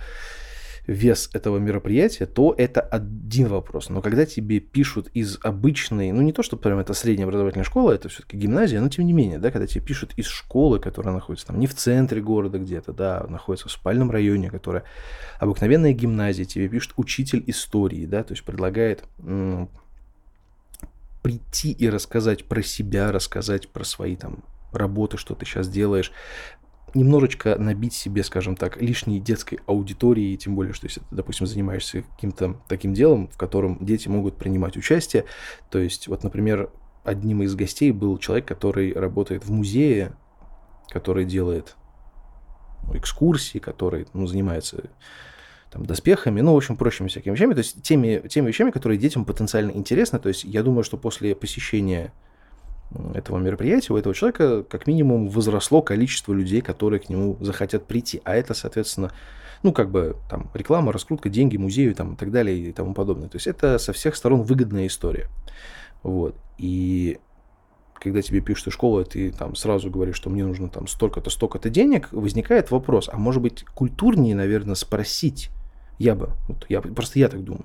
вес 0.87 1.31
этого 1.33 1.59
мероприятия, 1.59 2.27
то 2.27 2.55
это 2.57 2.81
один 2.81 3.49
вопрос. 3.49 3.89
Но 3.89 4.01
когда 4.01 4.25
тебе 4.25 4.61
пишут 4.61 5.09
из 5.15 5.39
обычной, 5.43 6.13
ну 6.13 6.23
не 6.23 6.33
то, 6.33 6.43
что 6.43 6.57
прям 6.57 6.79
это 6.79 6.95
средняя 6.95 7.27
образовательная 7.27 7.65
школа, 7.65 7.93
это 7.93 8.09
все-таки 8.09 8.37
гимназия, 8.37 8.81
но 8.81 8.89
тем 8.89 9.05
не 9.05 9.13
менее, 9.13 9.39
да, 9.39 9.51
когда 9.51 9.67
тебе 9.67 9.85
пишут 9.85 10.13
из 10.17 10.27
школы, 10.27 10.79
которая 10.79 11.13
находится 11.15 11.49
там 11.49 11.59
не 11.59 11.67
в 11.67 11.75
центре 11.75 12.21
города 12.21 12.59
где-то, 12.59 12.93
да, 12.93 13.27
находится 13.29 13.69
в 13.69 13.73
спальном 13.73 14.11
районе, 14.11 14.51
которая 14.51 14.85
обыкновенная 15.41 15.93
гимназия, 15.93 16.45
тебе 16.45 16.69
пишет 16.69 16.93
учитель 16.97 17.43
истории, 17.49 18.07
да, 18.07 18.23
то 18.23 18.33
есть 18.33 18.45
предлагает 18.45 19.03
прийти 21.23 21.73
и 21.73 21.89
рассказать 21.89 22.45
про 22.45 22.63
себя, 22.63 23.11
рассказать 23.11 23.69
про 23.69 23.83
свои 23.83 24.15
там 24.15 24.45
работы, 24.73 25.17
что 25.17 25.35
ты 25.35 25.45
сейчас 25.45 25.69
делаешь, 25.69 26.13
немножечко 26.95 27.57
набить 27.57 27.93
себе, 27.93 28.23
скажем 28.23 28.57
так, 28.57 28.81
лишней 28.81 29.21
детской 29.21 29.61
аудитории, 29.67 30.37
тем 30.37 30.55
более, 30.55 30.73
что 30.73 30.87
если 30.87 31.01
ты, 31.01 31.07
допустим, 31.11 31.47
занимаешься 31.47 32.03
каким-то 32.03 32.57
таким 32.69 32.95
делом, 32.95 33.29
в 33.29 33.37
котором 33.37 33.85
дети 33.85 34.09
могут 34.09 34.37
принимать 34.37 34.77
участие, 34.77 35.25
то 35.71 35.79
есть, 35.79 36.09
вот, 36.09 36.23
например, 36.23 36.71
одним 37.05 37.43
из 37.43 37.55
гостей 37.55 37.93
был 37.93 38.19
человек, 38.19 38.47
который 38.47 38.93
работает 38.93 39.45
в 39.45 39.53
музее, 39.53 40.13
который 40.89 41.25
делает 41.25 41.77
ну, 42.87 42.97
экскурсии, 42.97 43.59
который 43.59 44.07
ну, 44.13 44.27
занимается 44.27 44.91
там, 45.71 45.85
доспехами, 45.87 46.41
ну, 46.41 46.55
в 46.55 46.57
общем, 46.57 46.77
прочими 46.77 47.09
всякими 47.09 47.35
вещами, 47.35 47.55
то 47.55 47.59
есть 47.59 47.83
теми, 47.83 48.27
теми 48.29 48.49
вещами, 48.49 48.71
которые 48.71 48.99
детям 48.99 49.25
потенциально 49.25 49.71
интересны. 49.71 50.19
То 50.19 50.29
есть 50.29 50.45
я 50.45 50.63
думаю, 50.63 50.85
что 50.85 50.97
после 50.97 51.35
посещения 51.35 52.13
этого 53.15 53.39
мероприятия 53.39 53.93
у 53.93 53.97
этого 53.97 54.15
человека 54.15 54.63
как 54.63 54.87
минимум 54.87 55.29
возросло 55.29 55.83
количество 55.83 56.33
людей, 56.33 56.61
которые 56.61 57.01
к 57.01 57.09
нему 57.09 57.37
захотят 57.41 57.87
прийти. 57.87 58.21
А 58.25 58.35
это, 58.35 58.55
соответственно, 58.55 59.13
ну, 59.63 59.73
как 59.73 59.91
бы 59.91 60.17
там 60.31 60.51
реклама, 60.55 60.93
раскрутка, 60.93 61.29
деньги 61.29 61.57
музею 61.57 61.95
там, 61.95 62.15
и 62.15 62.17
так 62.17 62.31
далее 62.31 62.57
и 62.57 62.73
тому 62.73 62.95
подобное. 62.95 63.29
То 63.29 63.37
есть 63.37 63.47
это 63.47 63.79
со 63.79 63.93
всех 63.93 64.17
сторон 64.17 64.43
выгодная 64.43 64.87
история. 64.87 65.29
Вот. 66.03 66.37
И 66.59 67.19
когда 67.95 68.23
тебе 68.23 68.41
пишут 68.41 68.69
из 68.69 68.75
школы, 68.75 69.05
ты 69.05 69.33
там 69.33 69.57
сразу 69.57 69.91
говоришь, 69.91 70.17
что 70.17 70.31
мне 70.31 70.45
нужно 70.45 70.69
там 70.69 70.87
столько-то, 70.87 71.31
столько-то 71.31 71.71
денег, 71.71 72.09
возникает 72.13 72.71
вопрос, 72.71 73.09
а 73.13 73.17
может 73.17 73.43
быть 73.43 73.65
культурнее, 73.75 74.35
наверное, 74.35 74.75
спросить, 74.75 75.51
я 75.99 76.15
бы, 76.15 76.31
вот 76.47 76.67
я, 76.69 76.81
просто 76.81 77.19
я 77.19 77.29
так 77.29 77.43
думаю, 77.43 77.65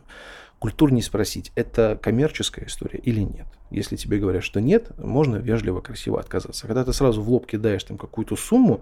культурнее 0.61 1.01
спросить, 1.01 1.51
это 1.55 1.97
коммерческая 1.99 2.67
история 2.67 2.99
или 2.99 3.21
нет. 3.21 3.47
Если 3.71 3.95
тебе 3.95 4.19
говорят, 4.19 4.43
что 4.43 4.61
нет, 4.61 4.95
можно 4.99 5.37
вежливо, 5.37 5.81
красиво 5.81 6.19
отказаться. 6.19 6.67
Когда 6.67 6.85
ты 6.85 6.93
сразу 6.93 7.19
в 7.23 7.29
лоб 7.31 7.47
кидаешь 7.47 7.83
там 7.83 7.97
какую-то 7.97 8.35
сумму, 8.35 8.81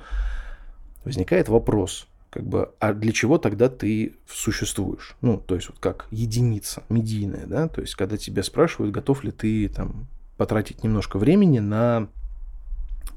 возникает 1.05 1.47
вопрос, 1.47 2.05
как 2.31 2.43
бы, 2.43 2.73
а 2.79 2.91
для 2.91 3.13
чего 3.13 3.37
тогда 3.37 3.69
ты 3.69 4.17
существуешь? 4.27 5.15
Ну, 5.21 5.37
то 5.37 5.55
есть 5.55 5.69
вот 5.69 5.79
как 5.79 6.07
единица 6.11 6.83
медийная, 6.89 7.45
да, 7.45 7.69
то 7.69 7.79
есть 7.79 7.95
когда 7.95 8.17
тебя 8.17 8.43
спрашивают, 8.43 8.93
готов 8.93 9.23
ли 9.23 9.31
ты 9.31 9.69
там 9.69 10.07
потратить 10.35 10.83
немножко 10.83 11.17
времени 11.17 11.59
на, 11.59 12.09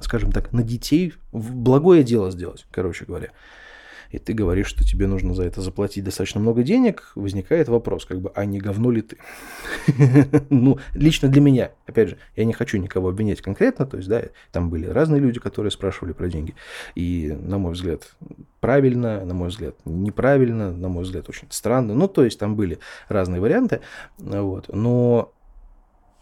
скажем 0.00 0.30
так, 0.30 0.52
на 0.52 0.62
детей, 0.62 1.14
благое 1.32 2.04
дело 2.04 2.30
сделать, 2.30 2.64
короче 2.70 3.06
говоря 3.06 3.30
и 4.12 4.18
ты 4.18 4.34
говоришь, 4.34 4.66
что 4.66 4.84
тебе 4.84 5.06
нужно 5.06 5.34
за 5.34 5.44
это 5.44 5.62
заплатить 5.62 6.04
достаточно 6.04 6.38
много 6.40 6.62
денег, 6.62 7.12
возникает 7.14 7.68
вопрос, 7.68 8.04
как 8.04 8.20
бы, 8.20 8.30
а 8.34 8.44
не 8.44 8.60
говно 8.60 8.90
ли 8.90 9.02
ты? 9.02 9.16
Ну, 10.50 10.78
лично 10.92 11.28
для 11.28 11.40
меня, 11.40 11.72
опять 11.86 12.10
же, 12.10 12.18
я 12.36 12.44
не 12.44 12.52
хочу 12.52 12.76
никого 12.76 13.08
обвинять 13.08 13.40
конкретно, 13.40 13.86
то 13.86 13.96
есть, 13.96 14.08
да, 14.08 14.22
там 14.52 14.68
были 14.68 14.86
разные 14.86 15.20
люди, 15.20 15.40
которые 15.40 15.70
спрашивали 15.70 16.12
про 16.12 16.28
деньги, 16.28 16.54
и, 16.94 17.36
на 17.40 17.58
мой 17.58 17.72
взгляд, 17.72 18.14
правильно, 18.60 19.24
на 19.24 19.32
мой 19.32 19.48
взгляд, 19.48 19.76
неправильно, 19.86 20.72
на 20.72 20.88
мой 20.88 21.04
взгляд, 21.04 21.28
очень 21.30 21.48
странно, 21.50 21.94
ну, 21.94 22.06
то 22.06 22.22
есть, 22.24 22.38
там 22.38 22.54
были 22.54 22.78
разные 23.08 23.40
варианты, 23.40 23.80
вот, 24.18 24.68
но 24.68 25.32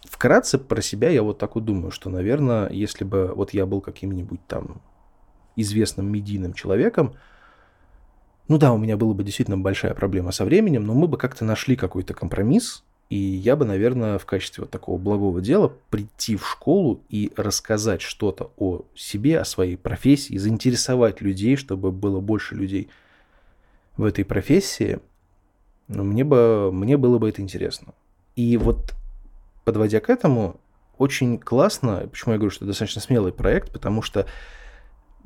вкратце 0.05 0.59
про 0.59 0.81
себя 0.81 1.11
я 1.11 1.25
вот 1.25 1.39
так 1.39 1.57
вот 1.57 1.65
думаю, 1.65 1.91
что, 1.91 2.09
наверное, 2.09 2.71
если 2.71 3.05
бы 3.05 3.33
вот 3.35 3.53
я 3.53 3.67
был 3.67 3.81
каким-нибудь 3.81 4.47
там 4.47 4.81
известным 5.57 6.11
медийным 6.11 6.55
человеком, 6.55 7.15
ну 8.51 8.59
да, 8.59 8.73
у 8.73 8.79
меня 8.79 8.97
была 8.97 9.15
бы 9.15 9.23
действительно 9.23 9.57
большая 9.57 9.95
проблема 9.95 10.33
со 10.33 10.45
временем, 10.45 10.85
но 10.85 10.93
мы 10.93 11.07
бы 11.07 11.17
как-то 11.17 11.45
нашли 11.45 11.77
какой-то 11.77 12.15
компромисс, 12.15 12.83
и 13.09 13.15
я 13.15 13.55
бы, 13.55 13.65
наверное, 13.65 14.19
в 14.19 14.27
качестве 14.27 14.63
вот 14.63 14.73
такого 14.73 14.99
благого 14.99 15.41
дела 15.41 15.73
прийти 15.89 16.35
в 16.35 16.45
школу 16.45 17.01
и 17.09 17.33
рассказать 17.37 18.03
что-то 18.03 18.51
о 18.57 18.83
себе, 18.97 19.39
о 19.39 19.45
своей 19.45 19.77
профессии, 19.77 20.37
заинтересовать 20.37 21.21
людей, 21.21 21.55
чтобы 21.55 21.93
было 21.93 22.19
больше 22.19 22.57
людей 22.57 22.89
в 23.97 24.03
этой 24.03 24.25
профессии, 24.25 24.99
ну, 25.87 26.03
мне, 26.03 26.25
бы, 26.25 26.73
мне 26.73 26.97
было 26.97 27.19
бы 27.19 27.29
это 27.29 27.43
интересно. 27.43 27.95
И 28.35 28.57
вот 28.57 28.97
подводя 29.65 30.01
к 30.01 30.11
этому, 30.11 30.59
очень 30.99 31.39
классно, 31.39 32.09
почему 32.11 32.33
я 32.33 32.39
говорю, 32.39 32.51
что 32.51 32.65
это 32.65 32.73
достаточно 32.73 33.01
смелый 33.01 33.33
проект, 33.33 33.71
потому 33.71 34.03
что 34.03 34.27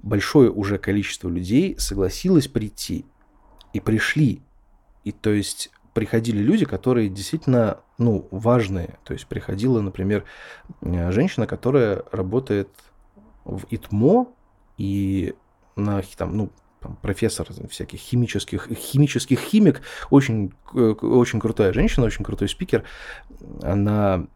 большое 0.03 0.51
уже 0.51 0.77
количество 0.77 1.31
людей 1.31 1.75
согласилось 1.79 2.49
прийти 2.49 3.07
и 3.75 3.81
пришли. 3.81 4.41
И 5.05 5.13
то 5.13 5.31
есть 5.31 5.71
приходили 5.93 6.39
люди, 6.39 6.65
которые 6.65 7.11
действительно, 7.11 7.81
ну, 7.99 8.27
важные. 8.31 8.99
То 9.05 9.13
есть 9.13 9.27
приходила, 9.27 9.81
например, 9.83 10.25
э, 10.81 11.13
женщина, 11.13 11.47
которая 11.47 12.03
работает 12.11 12.69
в 13.45 13.65
ИТМО 13.69 14.29
и 14.79 15.35
на 15.77 16.03
там, 16.17 16.37
ну, 16.37 16.51
там, 16.81 16.97
профессор 16.97 17.47
всяких 17.69 17.99
химических, 17.99 18.69
химических 18.73 19.39
химик, 19.39 19.83
очень, 20.11 20.53
очень 20.73 21.41
крутая 21.41 21.73
женщина, 21.73 22.07
очень 22.07 22.25
крутой 22.25 22.49
спикер, 22.49 22.85
она 23.63 24.27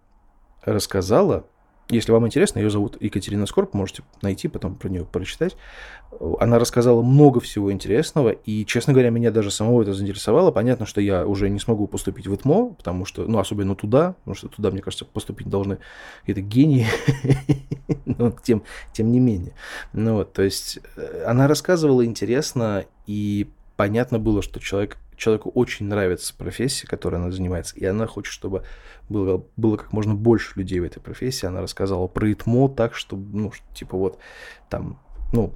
рассказала, 0.65 1.47
если 1.91 2.13
вам 2.13 2.27
интересно, 2.27 2.59
ее 2.59 2.69
зовут 2.69 3.01
Екатерина 3.01 3.47
Скорб, 3.47 3.73
можете 3.73 4.03
найти, 4.21 4.49
потом 4.49 4.75
про 4.75 4.89
нее 4.89 5.07
прочитать. 5.07 5.57
Она 6.39 6.59
рассказала 6.59 7.01
много 7.03 7.41
всего 7.41 7.73
интересного, 7.73 8.31
и, 8.31 8.67
честно 8.67 8.93
говоря, 8.93 9.09
меня 9.09 9.31
даже 9.31 9.51
самого 9.51 9.83
это 9.83 9.95
заинтересовало. 9.95 10.51
Понятно, 10.51 10.85
что 10.85 11.01
я 11.01 11.27
уже 11.27 11.49
не 11.49 11.59
смогу 11.59 11.87
поступить 11.87 12.27
в 12.27 12.35
ИТМО, 12.35 12.75
потому 12.75 13.07
что, 13.07 13.25
ну, 13.25 13.39
особенно 13.39 13.75
туда, 13.75 14.13
потому 14.21 14.35
что 14.35 14.49
туда, 14.49 14.71
мне 14.71 14.83
кажется, 14.83 15.07
поступить 15.07 15.49
должны 15.49 15.79
какие-то 16.21 16.43
гении, 16.43 16.87
но 18.05 18.33
тем, 18.43 18.65
тем 18.93 19.11
не 19.11 19.21
менее. 19.21 19.55
Ну 19.95 20.17
вот, 20.17 20.35
то 20.35 20.43
есть 20.43 20.81
э, 20.97 21.25
она 21.27 21.49
рассказывала 21.49 22.05
интересно, 22.05 22.85
и 23.07 23.49
понятно 23.77 24.19
было, 24.19 24.43
что 24.43 24.61
человек 24.61 24.99
человеку 25.19 25.51
очень 25.51 25.87
нравится 25.87 26.35
профессия, 26.35 26.87
которой 26.87 27.17
она 27.17 27.31
занимается, 27.31 27.77
и 27.77 27.85
она 27.85 28.07
хочет, 28.07 28.33
чтобы 28.33 28.65
было, 29.09 29.45
было 29.57 29.77
как 29.77 29.93
можно 29.93 30.15
больше 30.15 30.53
людей 30.57 30.81
в 30.81 30.85
этой 30.85 31.01
профессии. 31.01 31.47
Она 31.47 31.61
рассказала 31.61 32.07
про 32.07 32.33
ИТМО 32.33 32.71
так, 32.71 32.95
что, 32.95 33.17
ну, 33.17 33.53
типа 33.75 33.97
вот 33.97 34.19
там, 34.71 35.01
ну, 35.33 35.53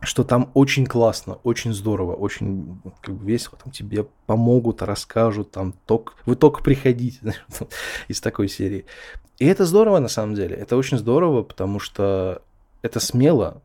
что 0.00 0.24
там 0.24 0.50
очень 0.54 0.86
классно, 0.86 1.34
очень 1.44 1.72
здорово, 1.72 2.14
очень 2.14 2.80
как 3.00 3.14
бы 3.14 3.26
весело, 3.26 3.58
там 3.62 3.72
тебе 3.72 4.06
помогут, 4.26 4.82
расскажут, 4.82 5.50
там 5.50 5.74
ток, 5.86 6.16
вы 6.26 6.36
только 6.36 6.62
приходите 6.62 7.34
из 8.08 8.20
такой 8.20 8.48
серии. 8.48 8.86
И 9.38 9.46
это 9.46 9.64
здорово 9.64 9.98
на 9.98 10.08
самом 10.08 10.34
деле, 10.34 10.56
это 10.56 10.76
очень 10.76 10.98
здорово, 10.98 11.42
потому 11.42 11.78
что 11.78 12.42
это 12.82 13.00
смело, 13.00 13.62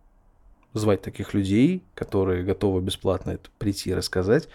звать 0.74 1.02
таких 1.02 1.34
людей, 1.34 1.84
которые 1.96 2.44
готовы 2.44 2.82
бесплатно 2.82 3.32
это 3.32 3.50
прийти 3.58 3.90
и 3.90 3.94
рассказать. 3.94 4.48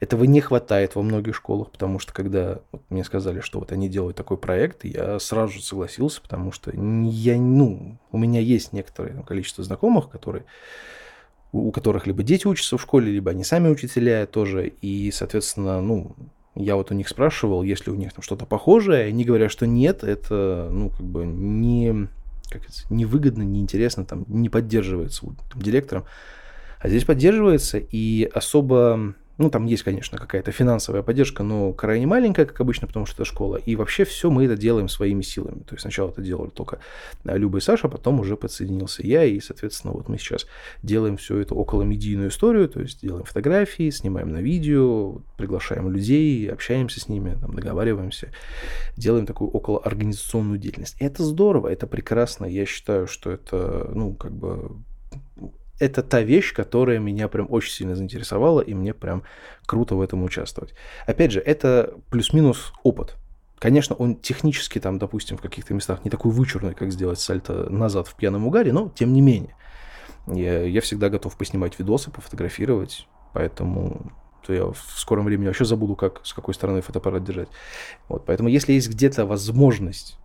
Этого 0.00 0.24
не 0.24 0.40
хватает 0.40 0.96
во 0.96 1.02
многих 1.02 1.36
школах, 1.36 1.70
потому 1.70 2.00
что 2.00 2.12
когда 2.12 2.60
вот 2.72 2.82
мне 2.88 3.04
сказали, 3.04 3.40
что 3.40 3.60
вот 3.60 3.70
они 3.70 3.88
делают 3.88 4.16
такой 4.16 4.36
проект, 4.36 4.84
я 4.84 5.18
сразу 5.20 5.54
же 5.54 5.62
согласился, 5.62 6.20
потому 6.20 6.50
что 6.50 6.72
я, 6.74 7.36
ну, 7.36 7.98
у 8.10 8.18
меня 8.18 8.40
есть 8.40 8.72
некоторое 8.72 9.22
количество 9.22 9.62
знакомых, 9.62 10.10
которые 10.10 10.44
у 11.52 11.70
которых 11.70 12.06
либо 12.06 12.22
дети 12.22 12.46
учатся 12.46 12.78
в 12.78 12.82
школе, 12.82 13.12
либо 13.12 13.30
они 13.30 13.44
сами 13.44 13.68
учителя 13.68 14.26
тоже, 14.26 14.68
и, 14.68 15.10
соответственно, 15.10 15.82
ну, 15.82 16.16
я 16.54 16.76
вот 16.76 16.90
у 16.90 16.94
них 16.94 17.08
спрашивал, 17.08 17.62
есть 17.62 17.86
ли 17.86 17.92
у 17.92 17.96
них 17.96 18.12
там 18.12 18.22
что-то 18.22 18.46
похожее, 18.46 19.04
они 19.04 19.24
говорят, 19.24 19.50
что 19.50 19.66
нет, 19.66 20.02
это, 20.02 20.68
ну, 20.72 20.90
как 20.90 21.04
бы 21.04 21.26
не 21.26 22.08
как 22.52 22.64
это, 22.64 22.72
невыгодно, 22.90 23.42
неинтересно, 23.42 24.04
там, 24.04 24.24
не 24.28 24.48
поддерживается 24.48 25.26
там, 25.50 25.62
директором. 25.62 26.04
А 26.78 26.88
здесь 26.88 27.04
поддерживается, 27.04 27.78
и 27.78 28.28
особо 28.34 29.14
ну, 29.38 29.50
там 29.50 29.64
есть, 29.66 29.82
конечно, 29.82 30.18
какая-то 30.18 30.52
финансовая 30.52 31.02
поддержка, 31.02 31.42
но 31.42 31.72
крайне 31.72 32.06
маленькая, 32.06 32.44
как 32.44 32.60
обычно, 32.60 32.86
потому 32.86 33.06
что 33.06 33.22
это 33.22 33.24
школа. 33.24 33.56
И 33.56 33.76
вообще 33.76 34.04
все 34.04 34.30
мы 34.30 34.44
это 34.44 34.56
делаем 34.56 34.88
своими 34.88 35.22
силами. 35.22 35.60
То 35.60 35.74
есть 35.74 35.82
сначала 35.82 36.10
это 36.10 36.22
делали 36.22 36.50
только 36.50 36.80
Люба 37.24 37.58
и 37.58 37.60
Саша, 37.60 37.86
а 37.86 37.90
потом 37.90 38.20
уже 38.20 38.36
подсоединился 38.36 39.06
я. 39.06 39.24
И, 39.24 39.40
соответственно, 39.40 39.94
вот 39.94 40.08
мы 40.08 40.18
сейчас 40.18 40.46
делаем 40.82 41.16
все 41.16 41.38
это 41.38 41.54
около 41.54 41.82
медийную 41.82 42.28
историю, 42.28 42.68
то 42.68 42.80
есть 42.80 43.00
делаем 43.00 43.24
фотографии, 43.24 43.90
снимаем 43.90 44.30
на 44.30 44.38
видео, 44.38 45.22
приглашаем 45.36 45.90
людей, 45.90 46.50
общаемся 46.50 47.00
с 47.00 47.08
ними, 47.08 47.36
там, 47.40 47.54
договариваемся, 47.54 48.28
делаем 48.96 49.26
такую 49.26 49.50
около 49.50 49.80
организационную 49.80 50.58
деятельность. 50.58 50.96
И 51.00 51.04
это 51.04 51.24
здорово, 51.24 51.68
это 51.68 51.86
прекрасно. 51.86 52.44
Я 52.44 52.66
считаю, 52.66 53.06
что 53.06 53.30
это, 53.30 53.90
ну, 53.94 54.14
как 54.14 54.32
бы 54.32 54.72
это 55.82 56.02
та 56.04 56.20
вещь, 56.20 56.54
которая 56.54 57.00
меня 57.00 57.26
прям 57.26 57.48
очень 57.50 57.72
сильно 57.72 57.96
заинтересовала, 57.96 58.60
и 58.60 58.72
мне 58.72 58.94
прям 58.94 59.24
круто 59.66 59.96
в 59.96 60.00
этом 60.00 60.22
участвовать. 60.22 60.74
Опять 61.06 61.32
же, 61.32 61.40
это 61.40 61.94
плюс-минус 62.10 62.72
опыт. 62.84 63.16
Конечно, 63.58 63.96
он 63.96 64.16
технически 64.16 64.78
там, 64.78 64.98
допустим, 64.98 65.36
в 65.36 65.40
каких-то 65.40 65.74
местах 65.74 66.04
не 66.04 66.10
такой 66.10 66.30
вычурный, 66.30 66.74
как 66.74 66.92
сделать 66.92 67.18
сальто 67.18 67.68
назад 67.68 68.06
в 68.06 68.14
пьяном 68.14 68.46
угаре, 68.46 68.72
но 68.72 68.92
тем 68.94 69.12
не 69.12 69.20
менее. 69.20 69.56
Я, 70.28 70.62
я 70.62 70.80
всегда 70.80 71.08
готов 71.08 71.36
поснимать 71.36 71.76
видосы, 71.80 72.12
пофотографировать, 72.12 73.08
поэтому 73.32 74.12
то 74.46 74.52
я 74.52 74.66
в 74.66 74.76
скором 74.96 75.24
времени 75.24 75.46
вообще 75.46 75.64
забуду, 75.64 75.96
как, 75.96 76.20
с 76.24 76.32
какой 76.32 76.54
стороны 76.54 76.80
фотоаппарат 76.80 77.24
держать. 77.24 77.48
Вот, 78.08 78.24
поэтому 78.24 78.48
если 78.48 78.72
есть 78.72 78.88
где-то 78.88 79.26
возможность 79.26 80.16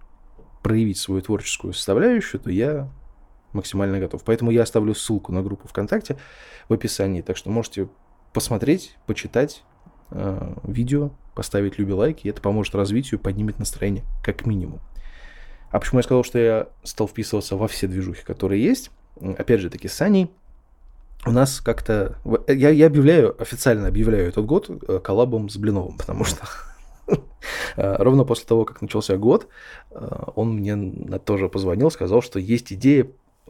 проявить 0.62 0.98
свою 0.98 1.22
творческую 1.22 1.74
составляющую, 1.74 2.42
то 2.42 2.52
я 2.52 2.90
максимально 3.54 4.00
готов. 4.00 4.24
Поэтому 4.24 4.52
я 4.52 4.64
оставлю 4.64 4.94
ссылку 4.96 5.32
на 5.32 5.42
группу 5.42 5.68
ВКонтакте 5.68 6.18
в 6.70 6.74
описании, 6.74 7.22
так 7.22 7.38
что 7.38 7.50
можете 7.50 7.90
посмотреть, 8.34 8.98
почитать 9.06 9.64
э, 10.12 10.54
видео, 10.64 11.12
поставить 11.36 11.80
люби 11.80 11.94
лайки, 11.94 12.28
это 12.28 12.42
поможет 12.42 12.76
развитию, 12.76 13.20
поднимет 13.20 13.60
настроение 13.60 14.04
как 14.24 14.46
минимум. 14.46 14.80
А 15.72 15.80
почему 15.80 16.00
я 16.00 16.04
сказал, 16.04 16.24
что 16.24 16.40
я 16.40 16.68
стал 16.84 17.08
вписываться 17.08 17.56
во 17.56 17.68
все 17.68 17.88
движухи, 17.88 18.24
которые 18.24 18.64
есть? 18.64 18.92
Опять 19.20 19.62
же 19.62 19.70
таки, 19.70 19.88
с 19.88 20.02
Аней 20.02 20.32
у 21.26 21.32
нас 21.32 21.60
как-то... 21.60 22.18
Я, 22.48 22.70
я 22.70 22.88
объявляю, 22.88 23.40
официально 23.42 23.88
объявляю 23.88 24.28
этот 24.30 24.46
год 24.46 24.70
э, 24.70 25.00
коллабом 25.00 25.50
с 25.50 25.58
Блиновым, 25.58 25.98
потому 25.98 26.24
что 26.24 26.46
э, 27.08 27.96
ровно 27.98 28.24
после 28.24 28.46
того, 28.46 28.66
как 28.66 28.82
начался 28.82 29.18
год, 29.18 29.48
э, 29.92 30.24
он 30.36 30.56
мне 30.56 31.20
тоже 31.20 31.50
позвонил, 31.50 31.92
сказал, 31.92 32.22
что 32.22 32.40
есть 32.40 32.72
идея 32.72 33.08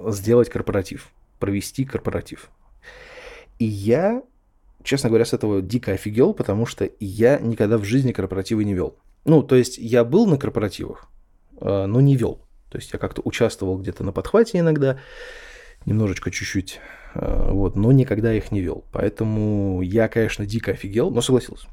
сделать 0.07 0.49
корпоратив, 0.49 1.09
провести 1.39 1.85
корпоратив. 1.85 2.49
И 3.59 3.65
я, 3.65 4.23
честно 4.83 5.09
говоря, 5.09 5.25
с 5.25 5.33
этого 5.33 5.61
дико 5.61 5.93
офигел, 5.93 6.33
потому 6.33 6.65
что 6.65 6.89
я 6.99 7.39
никогда 7.39 7.77
в 7.77 7.83
жизни 7.83 8.11
корпоративы 8.11 8.63
не 8.63 8.73
вел. 8.73 8.95
Ну, 9.25 9.43
то 9.43 9.55
есть 9.55 9.77
я 9.77 10.03
был 10.03 10.25
на 10.27 10.37
корпоративах, 10.37 11.09
но 11.59 11.99
не 12.01 12.15
вел. 12.15 12.41
То 12.69 12.77
есть 12.77 12.93
я 12.93 12.99
как-то 12.99 13.21
участвовал 13.25 13.77
где-то 13.77 14.03
на 14.03 14.11
подхвате 14.11 14.59
иногда, 14.59 14.99
немножечко 15.85 16.31
чуть-чуть 16.31 16.79
Э, 17.17 17.51
вот, 17.51 17.75
но 17.75 17.91
никогда 17.91 18.33
их 18.33 18.51
не 18.51 18.61
вел. 18.61 18.85
Поэтому 18.91 19.81
я, 19.81 20.07
конечно, 20.07 20.45
дико 20.45 20.71
офигел, 20.71 21.09
но 21.09 21.21
согласился. 21.21 21.67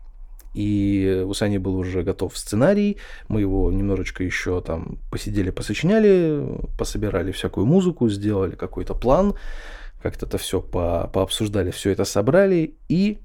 И 0.54 1.24
у 1.26 1.34
Сани 1.34 1.58
был 1.58 1.76
уже 1.76 2.02
готов 2.02 2.38
сценарий, 2.38 2.98
мы 3.28 3.40
его 3.40 3.70
немножечко 3.72 4.22
еще 4.22 4.60
там 4.60 4.98
посидели, 5.10 5.50
посочиняли, 5.50 6.60
пособирали 6.78 7.32
всякую 7.32 7.66
музыку, 7.66 8.08
сделали 8.08 8.54
какой-то 8.54 8.94
план, 8.94 9.34
как-то 10.00 10.26
это 10.26 10.38
все 10.38 10.60
по 10.60 11.10
пообсуждали, 11.12 11.70
все 11.70 11.90
это 11.90 12.04
собрали, 12.04 12.76
и, 12.88 13.18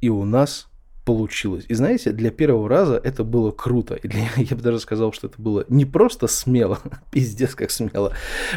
и 0.00 0.08
у 0.08 0.24
нас 0.24 0.68
получилось. 1.08 1.64
И 1.68 1.74
знаете, 1.74 2.12
для 2.12 2.30
первого 2.30 2.68
раза 2.68 3.00
это 3.02 3.24
было 3.24 3.50
круто. 3.50 3.94
И 3.94 4.06
для, 4.06 4.24
я 4.36 4.54
бы 4.54 4.60
даже 4.60 4.78
сказал, 4.78 5.10
что 5.14 5.28
это 5.28 5.40
было 5.40 5.64
не 5.70 5.86
просто 5.86 6.26
смело, 6.26 6.80
пиздец 7.10 7.54
как 7.54 7.70
смело, 7.70 8.12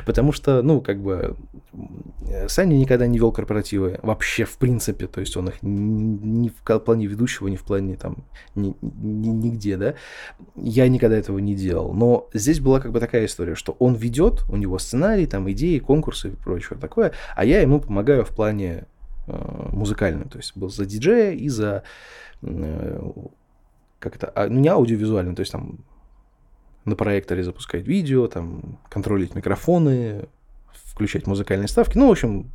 потому 0.05 0.33
что, 0.33 0.61
ну, 0.61 0.81
как 0.81 1.01
бы, 1.01 1.37
Саня 2.49 2.75
никогда 2.75 3.07
не 3.07 3.19
вел 3.19 3.31
корпоративы 3.31 4.01
вообще, 4.03 4.43
в 4.43 4.57
принципе, 4.57 5.07
то 5.07 5.21
есть 5.21 5.37
он 5.37 5.47
их 5.47 5.59
ни 5.61 6.49
в 6.49 6.79
плане 6.79 7.07
ведущего, 7.07 7.47
ни 7.47 7.55
в 7.55 7.63
плане 7.63 7.95
там, 7.95 8.17
ни, 8.53 8.75
ни, 8.81 9.29
нигде, 9.29 9.77
да, 9.77 9.93
я 10.57 10.89
никогда 10.89 11.15
этого 11.15 11.39
не 11.39 11.55
делал. 11.55 11.93
Но 11.93 12.27
здесь 12.33 12.59
была 12.59 12.81
как 12.81 12.91
бы 12.91 12.99
такая 12.99 13.27
история, 13.27 13.55
что 13.55 13.77
он 13.79 13.95
ведет, 13.95 14.43
у 14.49 14.57
него 14.57 14.77
сценарий, 14.77 15.25
там, 15.25 15.49
идеи, 15.51 15.79
конкурсы 15.79 16.31
и 16.31 16.35
прочее 16.35 16.77
такое, 16.77 17.13
а 17.33 17.45
я 17.45 17.61
ему 17.61 17.79
помогаю 17.79 18.25
в 18.25 18.35
плане 18.35 18.87
э, 19.27 19.69
музыкальном, 19.71 20.29
то 20.29 20.37
есть 20.37 20.55
был 20.55 20.69
за 20.69 20.85
диджея 20.85 21.31
и 21.31 21.49
за 21.49 21.83
Э, 22.43 23.11
как 23.99 24.15
это, 24.15 24.31
а, 24.35 24.47
ну 24.47 24.59
не 24.59 24.67
аудиовизуально, 24.67 25.35
то 25.35 25.41
есть 25.41 25.51
там 25.51 25.79
на 26.85 26.95
проекторе 26.95 27.43
запускать 27.43 27.85
видео, 27.85 28.27
там 28.27 28.79
контролить 28.89 29.35
микрофоны, 29.35 30.27
включать 30.73 31.27
музыкальные 31.27 31.67
ставки. 31.67 31.97
Ну, 31.97 32.07
в 32.07 32.11
общем, 32.11 32.51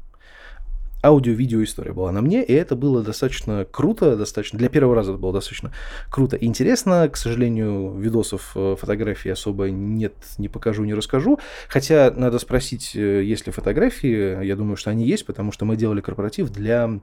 аудио-видео 1.06 1.62
история 1.62 1.92
была 1.92 2.12
на 2.12 2.20
мне, 2.20 2.44
и 2.44 2.52
это 2.52 2.76
было 2.76 3.02
достаточно 3.02 3.64
круто, 3.64 4.16
достаточно 4.16 4.58
для 4.58 4.68
первого 4.68 4.94
раза 4.94 5.12
это 5.12 5.20
было 5.20 5.32
достаточно 5.32 5.72
круто 6.10 6.36
и 6.36 6.46
интересно. 6.46 7.08
К 7.08 7.16
сожалению, 7.16 7.96
видосов, 7.96 8.52
э, 8.54 8.76
фотографий 8.78 9.30
особо 9.30 9.70
нет, 9.70 10.14
не 10.38 10.48
покажу, 10.48 10.84
не 10.84 10.94
расскажу. 10.94 11.38
Хотя 11.68 12.12
надо 12.14 12.38
спросить, 12.38 12.92
э, 12.94 13.22
есть 13.22 13.46
ли 13.46 13.52
фотографии. 13.52 14.44
Я 14.44 14.56
думаю, 14.56 14.76
что 14.76 14.90
они 14.90 15.06
есть, 15.06 15.26
потому 15.26 15.52
что 15.52 15.64
мы 15.64 15.76
делали 15.76 16.00
корпоратив 16.00 16.50
для 16.50 17.00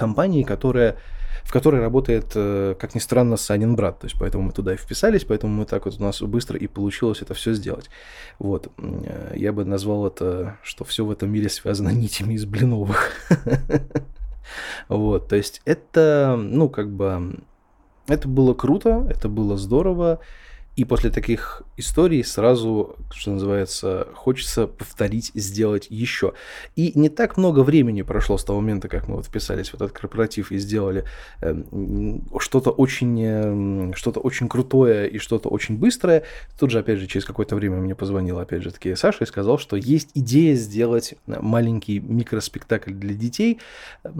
компании, 0.00 0.42
которая 0.42 0.96
в 1.44 1.52
которой 1.52 1.80
работает, 1.80 2.32
э, 2.34 2.74
как 2.78 2.94
ни 2.94 3.00
странно, 3.00 3.36
Санин 3.36 3.74
брат. 3.74 3.98
То 3.98 4.06
есть 4.06 4.16
поэтому 4.18 4.44
мы 4.44 4.52
туда 4.52 4.74
и 4.74 4.76
вписались, 4.76 5.24
поэтому 5.24 5.52
мы 5.52 5.64
так 5.64 5.84
вот 5.84 5.98
у 5.98 6.02
нас 6.02 6.22
быстро 6.22 6.58
и 6.58 6.66
получилось 6.66 7.22
это 7.22 7.34
все 7.34 7.54
сделать. 7.54 7.90
Вот. 8.38 8.68
Э, 8.78 9.32
я 9.36 9.52
бы 9.52 9.64
назвал 9.64 10.06
это, 10.06 10.58
что 10.62 10.84
все 10.84 11.04
в 11.04 11.10
этом 11.10 11.30
мире 11.30 11.48
связано 11.48 11.88
нитями 12.02 12.34
из 12.34 12.44
блиновых. 12.44 13.12
Вот. 14.88 15.28
То 15.28 15.36
есть 15.36 15.62
это, 15.64 16.36
ну, 16.36 16.68
как 16.68 16.90
бы, 16.90 17.38
это 18.08 18.26
было 18.26 18.52
круто, 18.52 19.06
это 19.08 19.28
было 19.28 19.56
здорово. 19.56 20.18
И 20.76 20.84
после 20.84 21.10
таких 21.10 21.62
историй 21.76 22.22
сразу, 22.24 22.96
что 23.12 23.32
называется, 23.32 24.08
хочется 24.14 24.66
повторить, 24.66 25.32
сделать 25.34 25.88
еще. 25.90 26.32
И 26.76 26.92
не 26.94 27.08
так 27.08 27.36
много 27.36 27.60
времени 27.60 28.02
прошло 28.02 28.38
с 28.38 28.44
того 28.44 28.60
момента, 28.60 28.88
как 28.88 29.08
мы 29.08 29.16
вот 29.16 29.26
вписались 29.26 29.70
в 29.70 29.74
этот 29.74 29.92
корпоратив 29.92 30.52
и 30.52 30.58
сделали 30.58 31.04
э, 31.42 31.54
что-то 32.38 32.70
очень, 32.70 33.20
э, 33.20 33.92
что-то 33.94 34.20
очень 34.20 34.48
крутое 34.48 35.10
и 35.10 35.18
что-то 35.18 35.48
очень 35.48 35.76
быстрое. 35.76 36.22
Тут 36.58 36.70
же, 36.70 36.78
опять 36.78 36.98
же, 36.98 37.08
через 37.08 37.26
какое-то 37.26 37.56
время 37.56 37.76
мне 37.78 37.96
позвонил, 37.96 38.38
опять 38.38 38.62
же, 38.62 38.70
таки 38.70 38.94
Саша 38.94 39.24
и 39.24 39.26
сказал, 39.26 39.58
что 39.58 39.76
есть 39.76 40.10
идея 40.14 40.54
сделать 40.54 41.14
маленький 41.26 41.98
микроспектакль 41.98 42.92
для 42.92 43.14
детей, 43.14 43.58
э, 44.04 44.10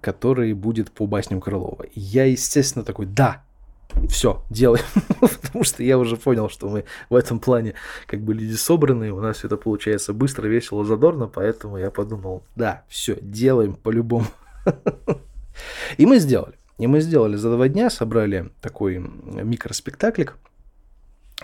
который 0.00 0.52
будет 0.52 0.92
по 0.92 1.06
басням 1.06 1.40
Крылова. 1.40 1.86
Я, 1.94 2.24
естественно, 2.24 2.84
такой, 2.84 3.06
да, 3.06 3.42
все, 4.08 4.42
делаем. 4.50 4.84
Потому 5.20 5.64
что 5.64 5.82
я 5.82 5.98
уже 5.98 6.16
понял, 6.16 6.48
что 6.48 6.68
мы 6.68 6.84
в 7.10 7.14
этом 7.14 7.38
плане 7.38 7.74
как 8.06 8.20
бы 8.20 8.34
люди 8.34 8.54
собранные, 8.54 9.12
у 9.12 9.20
нас 9.20 9.44
это 9.44 9.56
получается 9.56 10.12
быстро, 10.12 10.46
весело, 10.46 10.84
задорно, 10.84 11.26
поэтому 11.26 11.78
я 11.78 11.90
подумал, 11.90 12.44
да, 12.54 12.84
все, 12.88 13.16
делаем 13.20 13.74
по-любому. 13.74 14.26
И 15.96 16.06
мы 16.06 16.18
сделали. 16.18 16.54
И 16.78 16.86
мы 16.86 17.00
сделали 17.00 17.36
за 17.36 17.50
два 17.50 17.68
дня, 17.68 17.88
собрали 17.88 18.50
такой 18.60 18.98
микроспектаклик, 18.98 20.36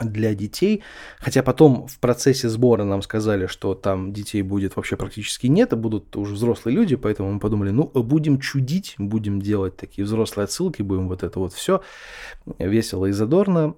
для 0.01 0.35
детей. 0.35 0.83
Хотя 1.19 1.43
потом 1.43 1.87
в 1.87 1.99
процессе 1.99 2.49
сбора 2.49 2.85
нам 2.85 3.03
сказали, 3.03 3.47
что 3.47 3.75
там 3.75 4.13
детей 4.13 4.43
будет 4.43 4.77
вообще 4.77 4.97
практически 4.97 5.49
нет, 5.49 5.73
а 5.73 5.77
будут 5.77 6.17
уже 6.17 6.35
взрослые 6.35 6.75
люди, 6.75 6.97
поэтому 6.97 7.33
мы 7.33 7.41
подумали, 7.41 7.71
ну, 7.71 7.85
будем 7.85 8.41
чудить, 8.41 8.95
будем 8.99 9.41
делать 9.41 9.77
такие 9.77 10.05
взрослые 10.05 10.45
отсылки, 10.45 10.83
будем 10.83 11.09
вот 11.09 11.23
это 11.23 11.39
вот 11.39 11.53
все 11.53 11.83
весело 12.59 13.07
и 13.07 13.13
задорно. 13.13 13.75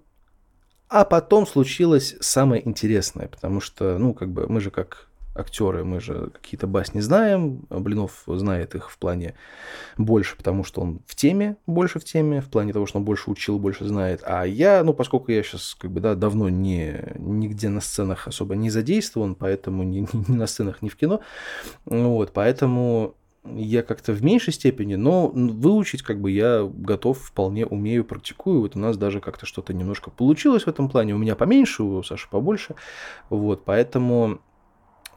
А 0.88 1.04
потом 1.04 1.46
случилось 1.46 2.14
самое 2.20 2.66
интересное, 2.66 3.26
потому 3.26 3.60
что, 3.60 3.98
ну, 3.98 4.14
как 4.14 4.30
бы 4.30 4.46
мы 4.48 4.60
же 4.60 4.70
как 4.70 5.08
актеры, 5.34 5.84
мы 5.84 6.00
же 6.00 6.30
какие-то 6.30 6.66
басни 6.66 7.00
знаем, 7.00 7.66
Блинов 7.70 8.22
знает 8.26 8.74
их 8.74 8.90
в 8.90 8.98
плане 8.98 9.34
больше, 9.96 10.36
потому 10.36 10.64
что 10.64 10.80
он 10.80 11.00
в 11.06 11.14
теме, 11.14 11.56
больше 11.66 11.98
в 11.98 12.04
теме, 12.04 12.40
в 12.40 12.48
плане 12.48 12.72
того, 12.72 12.86
что 12.86 12.98
он 12.98 13.04
больше 13.04 13.30
учил, 13.30 13.58
больше 13.58 13.84
знает. 13.84 14.22
А 14.24 14.44
я, 14.44 14.82
ну, 14.84 14.94
поскольку 14.94 15.32
я 15.32 15.42
сейчас, 15.42 15.74
как 15.74 15.90
бы, 15.90 16.00
да, 16.00 16.14
давно 16.14 16.48
не, 16.48 17.14
нигде 17.16 17.68
на 17.68 17.80
сценах 17.80 18.28
особо 18.28 18.54
не 18.54 18.70
задействован, 18.70 19.34
поэтому 19.34 19.82
ни, 19.82 20.06
ни 20.28 20.36
на 20.36 20.46
сценах, 20.46 20.82
ни 20.82 20.88
в 20.88 20.96
кино, 20.96 21.20
вот, 21.84 22.32
поэтому 22.32 23.16
я 23.44 23.82
как-то 23.82 24.12
в 24.12 24.22
меньшей 24.22 24.52
степени, 24.52 24.94
но 24.94 25.28
выучить 25.28 26.02
как 26.02 26.20
бы 26.20 26.30
я 26.30 26.64
готов, 26.64 27.18
вполне 27.18 27.66
умею, 27.66 28.04
практикую. 28.04 28.62
Вот 28.62 28.74
у 28.74 28.78
нас 28.78 28.96
даже 28.96 29.20
как-то 29.20 29.44
что-то 29.44 29.74
немножко 29.74 30.10
получилось 30.10 30.64
в 30.64 30.68
этом 30.68 30.88
плане. 30.88 31.14
У 31.14 31.18
меня 31.18 31.36
поменьше, 31.36 31.82
у 31.82 32.02
Саши 32.02 32.28
побольше. 32.30 32.74
Вот, 33.28 33.64
поэтому 33.64 34.40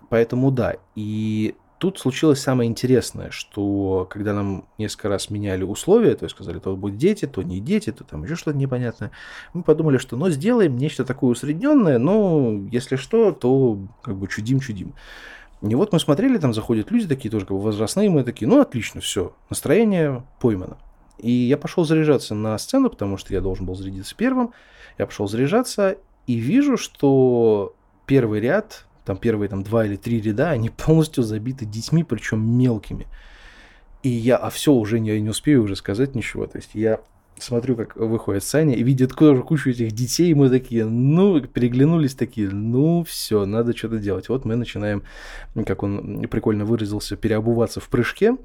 Поэтому 0.10 0.52
да. 0.52 0.76
И 0.96 1.56
тут 1.78 2.00
случилось 2.00 2.42
самое 2.42 2.70
интересное, 2.70 3.30
что 3.32 4.08
когда 4.10 4.34
нам 4.34 4.66
несколько 4.78 5.10
раз 5.10 5.30
меняли 5.30 5.64
условия, 5.64 6.16
то 6.16 6.26
есть 6.26 6.36
сказали, 6.36 6.60
то 6.60 6.76
будут 6.76 6.98
дети, 6.98 7.26
то 7.26 7.44
не 7.44 7.60
дети, 7.60 7.92
то 7.92 8.04
там 8.04 8.24
еще 8.24 8.36
что-то 8.36 8.58
непонятное, 8.58 9.12
мы 9.54 9.64
подумали, 9.64 9.98
что 9.98 10.16
ну 10.16 10.30
сделаем 10.30 10.78
нечто 10.78 11.06
такое 11.06 11.32
усредненное, 11.32 11.98
но 11.98 12.62
если 12.72 12.96
что, 12.96 13.32
то 13.32 13.80
как 14.02 14.16
бы 14.16 14.28
чудим-чудим. 14.28 14.94
И 15.62 15.76
вот 15.76 15.92
мы 15.92 16.00
смотрели, 16.00 16.38
там 16.38 16.54
заходят 16.54 16.92
люди 16.92 17.08
такие 17.08 17.32
тоже 17.32 17.46
как 17.46 17.58
бы 17.58 17.64
возрастные, 17.64 18.10
мы 18.10 18.24
такие, 18.24 18.48
ну 18.48 18.60
отлично, 18.60 19.02
все, 19.02 19.34
настроение 19.50 20.24
поймано. 20.40 20.78
И 21.18 21.32
я 21.32 21.58
пошел 21.58 21.84
заряжаться 21.84 22.36
на 22.36 22.58
сцену, 22.60 22.90
потому 22.90 23.18
что 23.18 23.34
я 23.34 23.42
должен 23.42 23.66
был 23.66 23.74
зарядиться 23.74 24.16
первым. 24.16 24.54
Я 25.00 25.08
пошел 25.08 25.28
заряжаться 25.28 25.98
и 26.28 26.36
вижу, 26.36 26.78
что 26.78 27.74
первый 28.06 28.40
ряд 28.40 28.86
там 29.08 29.18
первые 29.18 29.50
там 29.50 29.64
два 29.64 29.86
или 29.86 29.96
три 29.96 30.22
ряда, 30.22 30.52
они 30.52 30.70
полностью 30.86 31.24
забиты 31.24 31.66
детьми, 31.66 32.04
причем 32.04 32.40
мелкими. 32.58 33.08
И 34.04 34.10
я, 34.10 34.38
а 34.38 34.50
все, 34.50 34.74
уже 34.74 35.00
не, 35.00 35.20
не 35.20 35.30
успею 35.30 35.64
уже 35.64 35.76
сказать 35.76 36.14
ничего. 36.14 36.46
То 36.46 36.58
есть 36.58 36.72
я 36.74 37.00
смотрю, 37.40 37.76
как 37.76 37.96
выходит 37.96 38.44
Саня, 38.44 38.76
и 38.76 38.84
видит 38.84 39.14
кучу 39.14 39.70
этих 39.70 39.92
детей, 39.92 40.32
и 40.32 40.34
мы 40.34 40.50
такие, 40.50 40.86
ну, 40.86 41.40
переглянулись 41.42 42.16
такие, 42.16 42.50
ну, 42.50 43.04
все, 43.04 43.46
надо 43.46 43.76
что-то 43.76 43.98
делать. 43.98 44.30
Вот 44.30 44.46
мы 44.46 44.56
начинаем, 44.56 45.04
как 45.66 45.84
он 45.84 46.28
прикольно 46.30 46.66
выразился, 46.66 47.16
переобуваться 47.16 47.80
в 47.80 47.90
прыжке, 47.90 48.36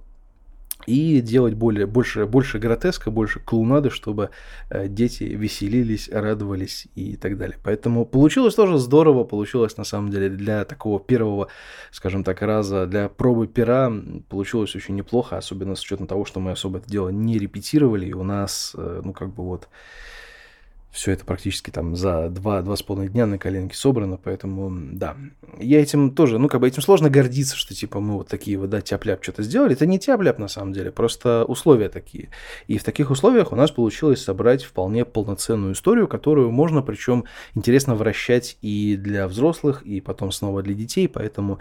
и 0.87 1.21
делать 1.21 1.55
более, 1.55 1.87
больше, 1.87 2.27
больше 2.27 2.59
гротеска, 2.59 3.11
больше 3.11 3.41
клоунады, 3.41 3.91
чтобы 3.91 4.31
э, 4.71 4.89
дети 4.89 5.25
веселились, 5.25 6.09
радовались 6.09 6.87
и 6.95 7.17
так 7.17 7.39
далее. 7.39 7.59
Поэтому 7.63 8.05
получилось 8.05 8.55
тоже 8.55 8.79
здорово, 8.79 9.25
получилось 9.25 9.77
на 9.77 9.85
самом 9.85 10.11
деле 10.11 10.29
для 10.29 10.65
такого 10.65 11.01
первого, 11.01 11.49
скажем 11.91 12.25
так, 12.25 12.43
раза, 12.43 12.87
для 12.87 13.09
пробы 13.09 13.47
пера 13.47 13.93
получилось 14.29 14.75
очень 14.77 14.95
неплохо, 14.97 15.37
особенно 15.37 15.75
с 15.75 15.83
учетом 15.83 16.07
того, 16.07 16.25
что 16.25 16.41
мы 16.41 16.53
особо 16.53 16.79
это 16.79 16.89
дело 16.89 17.09
не 17.11 17.39
репетировали, 17.39 18.07
и 18.07 18.13
у 18.13 18.25
нас, 18.25 18.75
э, 18.77 19.01
ну, 19.05 19.13
как 19.13 19.35
бы 19.35 19.45
вот 19.45 19.69
все 20.93 21.13
это 21.13 21.25
практически 21.25 21.71
там 21.71 21.97
за 21.97 22.29
два-два 22.29 22.77
с 22.77 22.83
половиной 22.83 23.11
дня 23.11 23.25
на 23.25 23.39
коленке 23.39 23.75
собрано, 23.75 24.19
поэтому, 24.23 24.71
да. 24.93 25.17
Я 25.59 25.81
этим 25.81 26.15
тоже, 26.15 26.39
ну, 26.39 26.49
как 26.49 26.61
бы 26.61 26.69
этим 26.69 26.83
сложно 26.83 27.09
гордиться, 27.09 27.57
что, 27.57 27.75
типа, 27.75 27.99
мы 27.99 28.19
вот 28.19 28.29
такие 28.29 28.59
вот, 28.59 28.69
да, 28.69 28.83
тяп-ляп 28.83 29.23
что-то 29.23 29.43
сделали. 29.43 29.73
Это 29.73 29.87
не 29.87 29.99
тяп-ляп, 29.99 30.39
на 30.39 30.49
самом 30.49 30.75
деле, 30.75 30.93
просто 30.93 31.45
условия 31.47 31.89
такие. 31.89 32.29
И 32.67 32.77
в 32.77 32.85
таких 32.85 33.11
условиях 33.11 33.53
у 33.53 33.57
нас 33.57 33.71
получилось 33.71 34.23
собрать 34.23 34.65
вполне 34.65 35.07
полноценную 35.07 35.73
историю, 35.73 36.09
которую 36.09 36.51
можно, 36.51 36.83
причем, 36.83 37.25
интересно 37.55 37.95
вращать 37.95 38.59
и 38.61 38.97
для 38.97 39.27
взрослых, 39.29 39.83
и 39.83 40.03
потом 40.03 40.31
снова 40.31 40.63
для 40.63 40.75
детей, 40.75 41.09
поэтому 41.09 41.59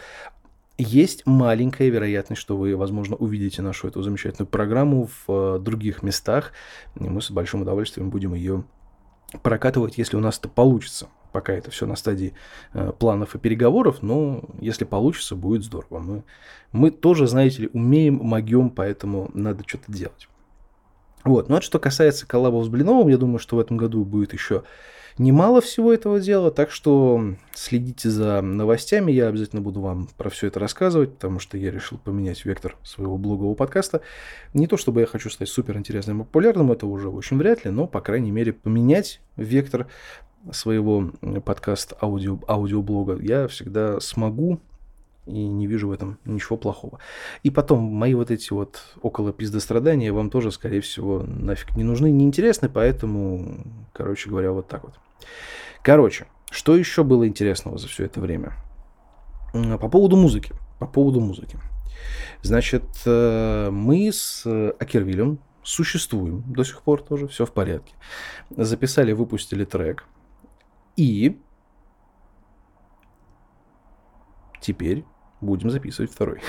есть 0.77 1.25
маленькая 1.25 1.89
вероятность, 1.89 2.41
что 2.41 2.57
вы, 2.57 2.75
возможно, 2.75 3.15
увидите 3.15 3.61
нашу 3.61 3.87
эту 3.87 4.01
замечательную 4.01 4.49
программу 4.49 5.07
в 5.07 5.55
э, 5.55 5.59
других 5.59 6.03
местах, 6.03 6.51
и 6.99 7.03
мы 7.03 7.21
с 7.21 7.31
большим 7.31 7.61
удовольствием 7.61 8.09
будем 8.09 8.33
ее 8.33 8.65
прокатывать, 9.41 9.97
если 9.97 10.17
у 10.17 10.19
нас 10.19 10.37
это 10.39 10.49
получится. 10.49 11.07
Пока 11.31 11.53
это 11.53 11.71
все 11.71 11.85
на 11.85 11.95
стадии 11.95 12.33
э, 12.73 12.91
планов 12.99 13.35
и 13.35 13.39
переговоров, 13.39 14.01
но 14.01 14.43
если 14.59 14.83
получится, 14.83 15.35
будет 15.35 15.63
здорово. 15.63 15.99
Мы, 15.99 16.23
мы 16.73 16.91
тоже, 16.91 17.25
знаете 17.25 17.63
ли, 17.63 17.69
умеем, 17.71 18.15
могем, 18.15 18.69
поэтому 18.69 19.31
надо 19.33 19.63
что-то 19.65 19.91
делать. 19.91 20.27
Вот. 21.23 21.47
Ну, 21.47 21.55
а 21.55 21.61
что 21.61 21.79
касается 21.79 22.27
коллабов 22.27 22.65
с 22.65 22.67
Блиновым, 22.67 23.07
я 23.07 23.17
думаю, 23.17 23.39
что 23.39 23.55
в 23.55 23.59
этом 23.59 23.77
году 23.77 24.03
будет 24.03 24.33
еще 24.33 24.63
немало 25.17 25.61
всего 25.61 25.93
этого 25.93 26.19
дела, 26.19 26.51
так 26.51 26.71
что 26.71 27.35
следите 27.53 28.09
за 28.09 28.41
новостями, 28.41 29.11
я 29.11 29.27
обязательно 29.27 29.61
буду 29.61 29.81
вам 29.81 30.07
про 30.17 30.29
все 30.29 30.47
это 30.47 30.59
рассказывать, 30.59 31.13
потому 31.13 31.39
что 31.39 31.57
я 31.57 31.71
решил 31.71 31.97
поменять 31.97 32.43
вектор 32.45 32.77
своего 32.83 33.17
блогового 33.17 33.55
подкаста. 33.55 34.01
Не 34.53 34.67
то 34.67 34.77
чтобы 34.77 35.01
я 35.01 35.05
хочу 35.05 35.29
стать 35.29 35.49
супер 35.49 35.77
интересным 35.77 36.21
и 36.21 36.25
популярным, 36.25 36.71
это 36.71 36.87
уже 36.87 37.09
очень 37.09 37.37
вряд 37.37 37.65
ли, 37.65 37.71
но, 37.71 37.87
по 37.87 38.01
крайней 38.01 38.31
мере, 38.31 38.53
поменять 38.53 39.21
вектор 39.35 39.87
своего 40.51 41.11
подкаста 41.45 41.97
аудио, 42.01 42.39
аудиоблога 42.47 43.19
я 43.21 43.47
всегда 43.47 43.99
смогу, 43.99 44.59
и 45.31 45.47
не 45.47 45.67
вижу 45.67 45.87
в 45.87 45.91
этом 45.91 46.19
ничего 46.25 46.57
плохого. 46.57 46.99
И 47.43 47.49
потом, 47.49 47.83
мои 47.83 48.13
вот 48.13 48.31
эти 48.31 48.53
вот 48.53 48.81
около 49.01 49.31
пиздострадания 49.31 50.11
вам 50.11 50.29
тоже, 50.29 50.51
скорее 50.51 50.81
всего, 50.81 51.23
нафиг 51.23 51.75
не 51.75 51.83
нужны, 51.83 52.11
не 52.11 52.25
интересны, 52.25 52.69
поэтому, 52.69 53.63
короче 53.93 54.29
говоря, 54.29 54.51
вот 54.51 54.67
так 54.67 54.83
вот. 54.83 54.93
Короче, 55.83 56.27
что 56.51 56.75
еще 56.75 57.03
было 57.03 57.27
интересного 57.27 57.77
за 57.77 57.87
все 57.87 58.05
это 58.05 58.19
время? 58.19 58.53
По 59.53 59.89
поводу 59.89 60.17
музыки. 60.17 60.53
По 60.79 60.87
поводу 60.87 61.19
музыки. 61.19 61.57
Значит, 62.41 62.83
э, 63.05 63.69
мы 63.71 64.11
с 64.11 64.45
Акервилем 64.79 65.39
существуем 65.63 66.43
до 66.47 66.63
сих 66.63 66.81
пор 66.81 67.01
тоже, 67.03 67.27
все 67.27 67.45
в 67.45 67.51
порядке. 67.51 67.93
Записали, 68.49 69.11
выпустили 69.11 69.65
трек. 69.65 70.05
И 70.95 71.39
теперь 74.61 75.05
будем 75.41 75.69
записывать 75.69 76.11
второй. 76.11 76.41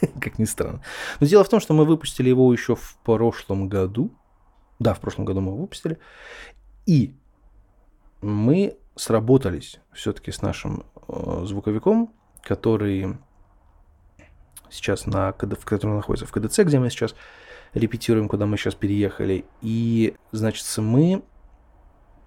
как 0.20 0.38
ни 0.38 0.44
странно. 0.44 0.82
Но 1.20 1.26
дело 1.26 1.44
в 1.44 1.48
том, 1.48 1.60
что 1.60 1.74
мы 1.74 1.84
выпустили 1.84 2.28
его 2.28 2.52
еще 2.52 2.74
в 2.74 2.98
прошлом 3.04 3.68
году. 3.68 4.12
Да, 4.78 4.94
в 4.94 5.00
прошлом 5.00 5.24
году 5.24 5.40
мы 5.40 5.52
его 5.52 5.62
выпустили. 5.62 5.98
И 6.86 7.14
мы 8.20 8.76
сработались 8.94 9.80
все-таки 9.92 10.30
с 10.30 10.42
нашим 10.42 10.84
э, 11.08 11.42
звуковиком, 11.44 12.12
который 12.42 13.16
сейчас 14.70 15.06
на, 15.06 15.32
в 15.32 15.64
котором 15.64 15.96
находится 15.96 16.26
в 16.26 16.32
КДЦ, 16.32 16.60
где 16.60 16.78
мы 16.78 16.90
сейчас 16.90 17.14
репетируем, 17.74 18.28
куда 18.28 18.46
мы 18.46 18.56
сейчас 18.56 18.74
переехали. 18.74 19.44
И, 19.60 20.14
значит, 20.32 20.66
мы 20.78 21.22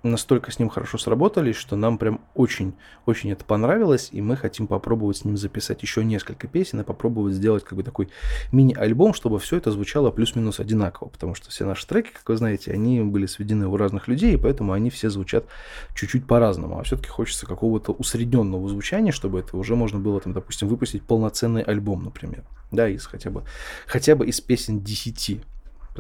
настолько 0.04 0.52
с 0.52 0.60
ним 0.60 0.70
хорошо 0.70 0.98
сработались, 0.98 1.56
что 1.56 1.76
нам 1.76 1.98
прям 1.98 2.22
очень-очень 2.34 3.32
это 3.32 3.46
понравилось, 3.46 4.10
и 4.12 4.22
мы 4.22 4.36
хотим 4.36 4.68
попробовать 4.68 5.18
с 5.18 5.26
ним 5.26 5.38
записать 5.38 5.82
еще 5.82 6.04
несколько 6.04 6.48
песен 6.48 6.82
и 6.82 6.84
попробовать 6.84 7.36
сделать 7.36 7.64
как 7.64 7.78
бы 7.78 7.84
такой 7.84 8.10
мини-альбом, 8.52 9.14
чтобы 9.14 9.40
все 9.40 9.58
это 9.58 9.72
звучало 9.72 10.12
плюс-минус 10.12 10.60
одинаково, 10.60 11.10
потому 11.10 11.36
что 11.36 11.50
все 11.50 11.66
наши 11.66 11.88
треки, 11.88 12.12
как 12.12 12.28
вы 12.28 12.38
знаете, 12.38 12.72
они 12.72 13.02
были 13.02 13.26
сведены 13.26 13.68
у 13.68 13.78
разных 13.78 14.08
людей, 14.08 14.34
и 14.34 14.38
поэтому 14.38 14.74
они 14.74 14.90
все 14.90 15.10
звучат 15.10 15.46
чуть-чуть 15.96 16.26
по-разному, 16.26 16.80
а 16.80 16.84
все-таки 16.84 17.10
хочется 17.10 17.46
какого-то 17.46 17.92
усредненного 17.92 18.68
звучания, 18.70 19.12
чтобы 19.12 19.40
это 19.40 19.58
уже 19.58 19.76
можно 19.76 20.00
было, 20.00 20.20
там, 20.20 20.34
допустим, 20.34 20.68
выпустить 20.68 21.04
полноценный 21.04 21.62
альбом, 21.62 22.04
например, 22.04 22.44
да, 22.72 22.90
из 22.90 23.06
хотя 23.06 23.30
бы, 23.30 23.44
хотя 23.86 24.16
бы 24.16 24.26
из 24.26 24.42
песен 24.42 24.82
10 24.82 25.42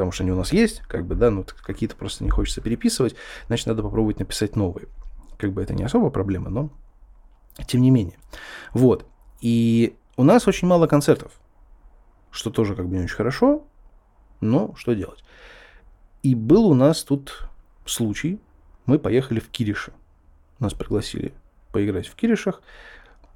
потому 0.01 0.13
что 0.13 0.23
они 0.23 0.31
у 0.31 0.35
нас 0.35 0.51
есть, 0.51 0.79
как 0.87 1.05
бы, 1.05 1.13
да, 1.13 1.29
ну, 1.29 1.45
какие-то 1.61 1.95
просто 1.95 2.23
не 2.23 2.31
хочется 2.31 2.59
переписывать, 2.59 3.15
значит, 3.45 3.67
надо 3.67 3.83
попробовать 3.83 4.17
написать 4.17 4.55
новые. 4.55 4.87
Как 5.37 5.53
бы 5.53 5.61
это 5.61 5.75
не 5.75 5.83
особо 5.83 6.09
проблема, 6.09 6.49
но 6.49 6.71
тем 7.67 7.83
не 7.83 7.91
менее. 7.91 8.17
Вот. 8.73 9.05
И 9.41 9.95
у 10.17 10.23
нас 10.23 10.47
очень 10.47 10.67
мало 10.67 10.87
концертов, 10.87 11.39
что 12.31 12.49
тоже 12.49 12.75
как 12.75 12.87
бы 12.87 12.97
не 12.97 13.03
очень 13.03 13.15
хорошо, 13.15 13.63
но 14.39 14.73
что 14.75 14.95
делать. 14.95 15.23
И 16.23 16.33
был 16.33 16.65
у 16.65 16.73
нас 16.73 17.03
тут 17.03 17.47
случай, 17.85 18.41
мы 18.87 18.97
поехали 18.97 19.39
в 19.39 19.49
Кириши. 19.49 19.93
Нас 20.57 20.73
пригласили 20.73 21.31
поиграть 21.71 22.07
в 22.07 22.15
Киришах. 22.15 22.63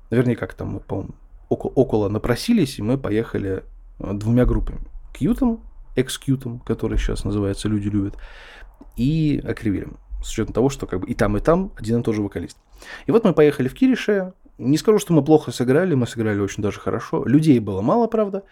Вернее, 0.09 0.35
как 0.35 0.55
там 0.55 0.69
мы, 0.69 0.79
по-моему, 0.79 1.13
около, 1.47 1.71
около 1.73 2.09
напросились, 2.09 2.79
и 2.79 2.81
мы 2.81 2.97
поехали 2.97 3.63
э, 3.99 4.13
двумя 4.13 4.45
группами. 4.45 4.79
Кьютом 5.13 5.61
экскьютом, 5.95 6.59
который 6.59 6.97
сейчас 6.97 7.23
называется 7.23 7.67
«Люди 7.67 7.87
любят», 7.87 8.17
и 8.95 9.41
акривилем. 9.45 9.97
С 10.23 10.31
учетом 10.31 10.53
того, 10.53 10.69
что 10.69 10.87
как 10.87 11.01
бы 11.01 11.07
и 11.07 11.13
там, 11.13 11.37
и 11.37 11.39
там 11.39 11.71
один 11.77 11.99
и 11.99 12.03
тот 12.03 12.15
же 12.15 12.21
вокалист. 12.21 12.57
И 13.05 13.11
вот 13.11 13.23
мы 13.23 13.33
поехали 13.33 13.67
в 13.67 13.73
Кирише. 13.73 14.33
Не 14.57 14.77
скажу, 14.77 14.99
что 14.99 15.13
мы 15.13 15.23
плохо 15.23 15.51
сыграли, 15.51 15.93
мы 15.95 16.07
сыграли 16.07 16.39
очень 16.39 16.63
даже 16.63 16.79
хорошо. 16.79 17.23
Людей 17.25 17.59
было 17.59 17.81
мало, 17.81 18.07
правда. 18.07 18.43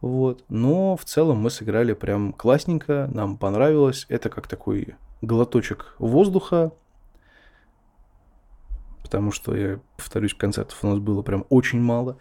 Вот. 0.00 0.44
Но 0.48 0.96
в 0.96 1.04
целом 1.04 1.38
мы 1.38 1.50
сыграли 1.50 1.92
прям 1.92 2.32
классненько, 2.32 3.08
нам 3.12 3.36
понравилось. 3.36 4.06
Это 4.08 4.28
как 4.28 4.48
такой 4.48 4.96
глоточек 5.22 5.94
воздуха, 5.98 6.72
потому 9.02 9.30
что, 9.30 9.54
я 9.54 9.80
повторюсь, 9.96 10.34
концертов 10.34 10.78
у 10.82 10.88
нас 10.88 10.98
было 10.98 11.22
прям 11.22 11.46
очень 11.48 11.80
мало. 11.80 12.18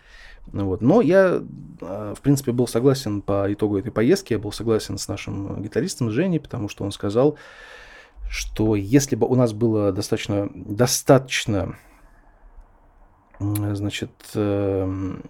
Вот. 0.47 0.81
Но 0.81 1.01
я, 1.01 1.41
а, 1.81 2.13
в 2.15 2.21
принципе, 2.21 2.51
был 2.51 2.67
согласен 2.67 3.21
по 3.21 3.51
итогу 3.51 3.77
этой 3.77 3.91
поездки, 3.91 4.33
я 4.33 4.39
был 4.39 4.51
согласен 4.51 4.97
с 4.97 5.07
нашим 5.07 5.61
гитаристом 5.61 6.11
Женей, 6.11 6.39
потому 6.39 6.69
что 6.69 6.83
он 6.83 6.91
сказал, 6.91 7.37
что 8.29 8.75
если 8.75 9.15
бы 9.15 9.27
у 9.27 9.35
нас 9.35 9.53
было 9.53 9.91
достаточно, 9.91 10.49
достаточно 10.53 11.75
значит, 13.39 14.11
сейчас 14.31 14.35
эм, 14.35 15.23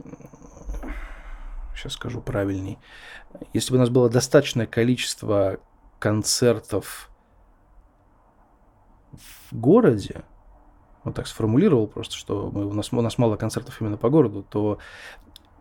скажу 1.90 2.22
правильней, 2.22 2.78
если 3.54 3.72
бы 3.72 3.78
у 3.78 3.80
нас 3.80 3.90
было 3.90 4.10
достаточное 4.10 4.68
количество 4.68 5.60
концертов 6.00 7.10
в 9.12 9.56
городе, 9.56 10.24
вот 11.06 11.16
так 11.16 11.28
сформулировал 11.28 11.88
просто, 11.88 12.16
что 12.16 12.52
мы, 12.54 12.66
у, 12.66 12.74
нас, 12.74 12.92
у 12.92 13.02
нас 13.02 13.18
мало 13.18 13.38
концертов 13.38 13.80
именно 13.80 13.98
по 13.98 14.10
городу, 14.10 14.46
то 14.50 14.80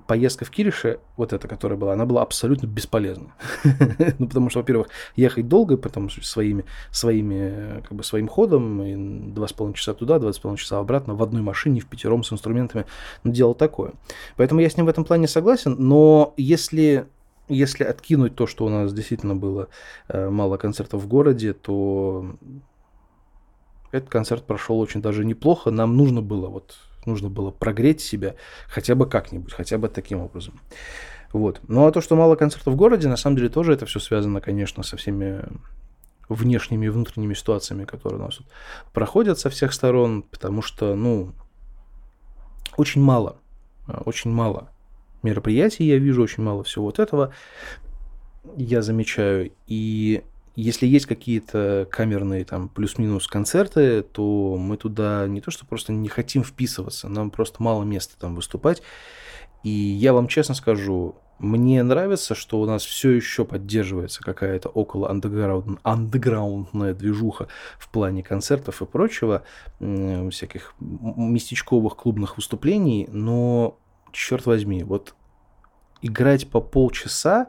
поездка 0.07 0.45
в 0.45 0.51
Кирише, 0.51 1.01
вот 1.17 1.33
эта, 1.33 1.49
которая 1.49 1.79
была, 1.79 1.93
она 1.93 2.05
была 2.05 2.23
абсолютно 2.23 2.67
бесполезна. 2.67 3.35
ну, 4.19 4.27
потому 4.27 4.51
что, 4.51 4.61
во-первых, 4.61 4.89
ехать 5.17 5.49
долго, 5.49 5.77
потом 5.77 6.11
своими, 6.11 6.65
своими, 6.91 7.83
как 7.83 7.93
бы 7.93 8.05
своим 8.05 8.29
ходом, 8.29 9.35
с 9.47 9.53
половиной 9.53 9.77
часа 9.77 9.95
туда, 9.95 10.19
два 10.19 10.33
с 10.33 10.39
половиной 10.39 10.61
часа 10.61 10.79
обратно, 10.79 11.15
в 11.15 11.23
одной 11.23 11.43
машине, 11.43 11.81
в 11.81 11.87
пятером 11.87 12.23
с 12.23 12.33
инструментами, 12.33 12.87
ну, 13.23 13.33
дело 13.33 13.55
такое. 13.55 13.93
Поэтому 14.37 14.61
я 14.61 14.69
с 14.69 14.77
ним 14.77 14.87
в 14.87 14.91
этом 14.91 15.05
плане 15.05 15.29
согласен, 15.29 15.77
но 15.79 16.35
если 16.37 17.07
если 17.49 17.85
откинуть 17.85 18.37
то, 18.37 18.47
что 18.47 18.65
у 18.65 18.71
нас 18.71 18.95
действительно 18.95 19.37
было 19.37 19.69
э, 20.09 20.31
мало 20.31 20.57
концертов 20.57 21.03
в 21.03 21.07
городе, 21.07 21.53
то 21.53 22.37
этот 23.95 24.11
концерт 24.11 24.45
прошел 24.45 24.81
очень 24.81 25.01
даже 25.01 25.25
неплохо. 25.25 25.71
Нам 25.71 25.97
нужно 25.97 26.23
было 26.23 26.49
вот 26.49 26.77
нужно 27.07 27.29
было 27.29 27.51
прогреть 27.51 28.01
себя 28.01 28.35
хотя 28.67 28.95
бы 28.95 29.07
как-нибудь, 29.07 29.53
хотя 29.53 29.79
бы 29.79 29.89
таким 29.89 30.21
образом. 30.21 30.61
Вот. 31.33 31.61
Ну 31.69 31.87
а 31.87 31.93
то, 31.93 32.01
что 32.01 32.17
мало 32.17 32.37
концертов 32.37 32.75
в 32.75 32.77
городе, 32.77 33.09
на 33.09 33.17
самом 33.17 33.37
деле 33.37 33.49
тоже 33.49 33.73
это 33.73 33.87
все 33.87 34.01
связано, 34.01 34.41
конечно, 34.41 34.83
со 34.83 34.97
всеми 34.97 35.43
внешними 36.29 36.87
и 36.87 36.89
внутренними 36.89 37.35
ситуациями, 37.35 37.85
которые 37.85 38.21
у 38.21 38.25
нас 38.25 38.37
тут 38.37 38.47
проходят 38.93 39.39
со 39.39 39.51
всех 39.51 39.75
сторон, 39.75 40.23
потому 40.23 40.63
что, 40.63 40.95
ну, 40.95 41.33
очень 42.77 43.03
мало, 43.03 43.37
очень 44.07 44.31
мало 44.31 44.71
мероприятий 45.23 45.85
я 45.85 45.99
вижу, 45.99 46.23
очень 46.23 46.43
мало 46.43 46.63
всего 46.63 46.87
вот 46.87 46.99
этого 46.99 47.35
я 48.57 48.83
замечаю. 48.83 49.53
И 49.67 50.23
если 50.57 50.87
есть 50.87 51.07
какие-то 51.07 51.89
камерные 51.91 52.45
там 52.45 52.69
плюс-минус 52.69 53.27
концерты, 53.27 54.03
то 54.03 54.57
мы 54.57 54.77
туда 54.77 55.27
не 55.27 55.41
то 55.41 55.51
что 55.51 55.67
просто 55.67 55.93
не 55.93 56.09
хотим 56.09 56.45
вписываться, 56.45 57.09
нам 57.09 57.31
просто 57.31 57.63
мало 57.63 57.83
места 57.85 58.15
там 58.19 58.35
выступать. 58.37 58.83
И 59.65 59.71
я 59.71 60.13
вам 60.13 60.29
честно 60.29 60.55
скажу, 60.55 61.17
мне 61.39 61.83
нравится, 61.83 62.35
что 62.35 62.61
у 62.61 62.67
нас 62.67 62.85
все 62.85 63.11
еще 63.11 63.45
поддерживается 63.45 64.23
какая-то 64.23 64.69
около 64.69 65.11
андеграунд, 65.11 65.81
андеграундная 65.83 66.95
движуха 66.95 67.49
в 67.79 67.89
плане 67.89 68.23
концертов 68.23 68.83
и 68.83 68.87
прочего, 68.87 69.43
всяких 69.81 70.75
местечковых 70.79 71.97
клубных 71.97 72.37
выступлений, 72.37 73.09
но, 73.11 73.79
черт 74.13 74.47
возьми, 74.47 74.85
вот 74.85 75.15
играть 76.03 76.49
по 76.49 76.61
полчаса, 76.61 77.49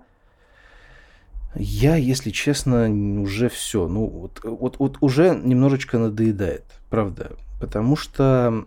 я, 1.58 1.96
если 1.96 2.32
честно, 2.32 2.90
уже 3.22 3.50
все. 3.50 3.88
Ну, 3.88 4.08
вот, 4.08 4.42
вот, 4.44 4.80
вот 4.80 4.98
уже 5.02 5.36
немножечко 5.36 5.98
надоедает, 5.98 6.66
правда. 6.90 7.32
Потому 7.60 7.96
что 7.96 8.66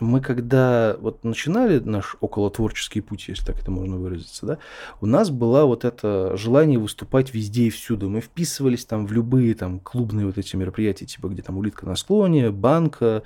мы 0.00 0.20
когда 0.20 0.96
вот 1.00 1.24
начинали 1.24 1.78
наш 1.78 2.16
околотворческий 2.20 3.00
путь, 3.00 3.28
если 3.28 3.44
так 3.44 3.58
это 3.60 3.70
можно 3.70 3.96
выразиться, 3.96 4.46
да, 4.46 4.58
у 5.00 5.06
нас 5.06 5.30
было 5.30 5.64
вот 5.64 5.84
это 5.84 6.36
желание 6.36 6.78
выступать 6.78 7.34
везде 7.34 7.64
и 7.64 7.70
всюду. 7.70 8.08
Мы 8.08 8.20
вписывались 8.20 8.84
там 8.84 9.06
в 9.06 9.12
любые 9.12 9.54
там 9.54 9.80
клубные 9.80 10.26
вот 10.26 10.38
эти 10.38 10.56
мероприятия, 10.56 11.06
типа 11.06 11.28
где 11.28 11.42
там 11.42 11.58
улитка 11.58 11.86
на 11.86 11.96
склоне, 11.96 12.50
банка, 12.50 13.22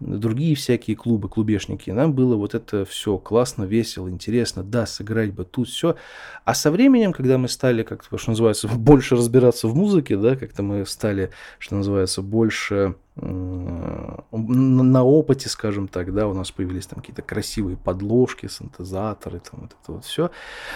другие 0.00 0.54
всякие 0.54 0.96
клубы, 0.96 1.28
клубешники. 1.28 1.90
Нам 1.90 2.12
было 2.12 2.36
вот 2.36 2.54
это 2.54 2.84
все 2.84 3.18
классно, 3.18 3.64
весело, 3.64 4.08
интересно, 4.08 4.62
да, 4.62 4.86
сыграть 4.86 5.32
бы 5.32 5.44
тут 5.44 5.68
все. 5.68 5.96
А 6.44 6.54
со 6.54 6.70
временем, 6.70 7.12
когда 7.12 7.38
мы 7.38 7.48
стали, 7.48 7.82
как 7.82 8.04
что 8.04 8.30
называется, 8.30 8.68
больше 8.76 9.16
разбираться 9.16 9.68
в 9.68 9.74
музыке, 9.74 10.16
да, 10.16 10.36
как-то 10.36 10.62
мы 10.62 10.86
стали, 10.86 11.30
что 11.58 11.76
называется, 11.76 12.22
больше 12.22 12.96
на 13.14 15.04
опыте, 15.04 15.48
скажем 15.48 15.88
так, 15.88 16.14
да, 16.14 16.26
у 16.26 16.34
нас 16.34 16.50
появились 16.50 16.86
там 16.86 17.00
какие-то 17.00 17.22
красивые 17.22 17.76
подложки, 17.76 18.48
синтезаторы, 18.48 19.40
там 19.40 19.60
вот 19.62 19.76
это 19.82 19.92
вот 19.92 20.04
все. 20.04 20.30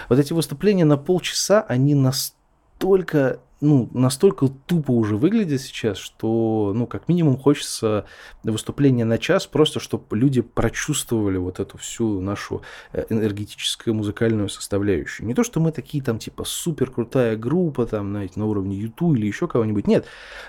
Вот 0.08 0.18
эти 0.18 0.32
выступления 0.32 0.84
на 0.84 0.98
полчаса, 0.98 1.62
они 1.62 1.94
настолько, 1.94 3.40
ну, 3.62 3.88
настолько 3.94 4.48
тупо 4.48 4.90
уже 4.90 5.16
выглядят 5.16 5.62
сейчас, 5.62 5.96
что, 5.96 6.72
ну, 6.74 6.86
как 6.86 7.08
минимум 7.08 7.38
хочется 7.38 8.04
выступление 8.44 9.06
на 9.06 9.16
час, 9.16 9.46
просто 9.46 9.80
чтобы 9.80 10.14
люди 10.14 10.42
прочувствовали 10.42 11.38
вот 11.38 11.58
эту 11.58 11.78
всю 11.78 12.20
нашу 12.20 12.60
э, 12.92 13.06
энергетическую 13.08 13.94
музыкальную 13.94 14.50
составляющую. 14.50 15.26
Не 15.26 15.32
то, 15.32 15.42
что 15.42 15.58
мы 15.58 15.72
такие 15.72 16.04
там, 16.04 16.18
типа, 16.18 16.44
супер 16.44 16.90
крутая 16.90 17.34
группа, 17.38 17.86
там, 17.86 18.10
знаете, 18.10 18.38
на 18.38 18.44
уровне 18.44 18.76
YouTube 18.76 19.16
или 19.16 19.26
еще 19.26 19.48
кого-нибудь, 19.48 19.86
нет. 19.86 20.04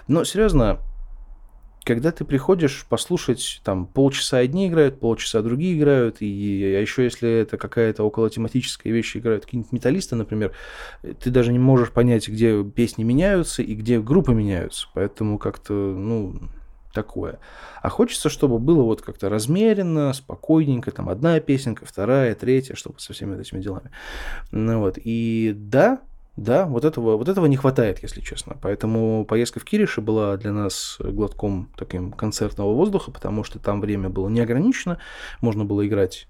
Но, 0.09 0.25
серьезно, 0.25 0.81
когда 1.87 2.11
ты 2.11 2.25
приходишь 2.25 2.85
послушать, 2.89 3.61
там, 3.63 3.85
полчаса 3.85 4.39
одни 4.39 4.67
играют, 4.67 4.99
полчаса 4.99 5.41
другие 5.41 5.77
играют, 5.77 6.17
и 6.19 6.75
а 6.77 6.81
еще 6.81 7.05
если 7.05 7.29
это 7.29 7.57
какая-то 7.57 8.03
около 8.03 8.29
тематическая 8.29 8.91
вещь, 8.91 9.15
играют 9.15 9.45
какие-нибудь 9.45 9.71
металлисты, 9.71 10.17
например, 10.17 10.51
ты 11.01 11.29
даже 11.29 11.53
не 11.53 11.59
можешь 11.59 11.91
понять, 11.91 12.27
где 12.27 12.61
песни 12.61 13.03
меняются 13.03 13.61
и 13.61 13.73
где 13.73 14.01
группы 14.01 14.33
меняются. 14.33 14.89
Поэтому 14.93 15.37
как-то, 15.37 15.71
ну, 15.71 16.35
такое. 16.93 17.39
А 17.81 17.87
хочется, 17.87 18.27
чтобы 18.27 18.59
было 18.59 18.83
вот 18.83 19.01
как-то 19.01 19.29
размеренно, 19.29 20.11
спокойненько, 20.11 20.91
там 20.91 21.07
одна 21.07 21.39
песенка, 21.39 21.85
вторая, 21.85 22.35
третья, 22.35 22.75
чтобы 22.75 22.99
со 22.99 23.13
всеми 23.13 23.39
этими 23.39 23.61
делами. 23.61 23.91
Ну 24.51 24.79
вот, 24.79 24.97
и 25.01 25.53
да, 25.55 26.01
да, 26.37 26.67
вот 26.67 26.85
этого, 26.85 27.17
вот 27.17 27.27
этого 27.27 27.47
не 27.47 27.57
хватает, 27.57 28.03
если 28.03 28.21
честно. 28.21 28.55
Поэтому 28.61 29.25
поездка 29.25 29.59
в 29.59 29.65
Кириши 29.65 30.01
была 30.01 30.37
для 30.37 30.53
нас 30.53 30.97
глотком 30.99 31.69
таким 31.75 32.11
концертного 32.11 32.73
воздуха, 32.73 33.11
потому 33.11 33.43
что 33.43 33.57
там 33.57 33.81
время 33.81 34.09
было 34.09 34.29
неограничено, 34.29 34.99
можно 35.41 35.65
было 35.65 35.85
играть 35.85 36.27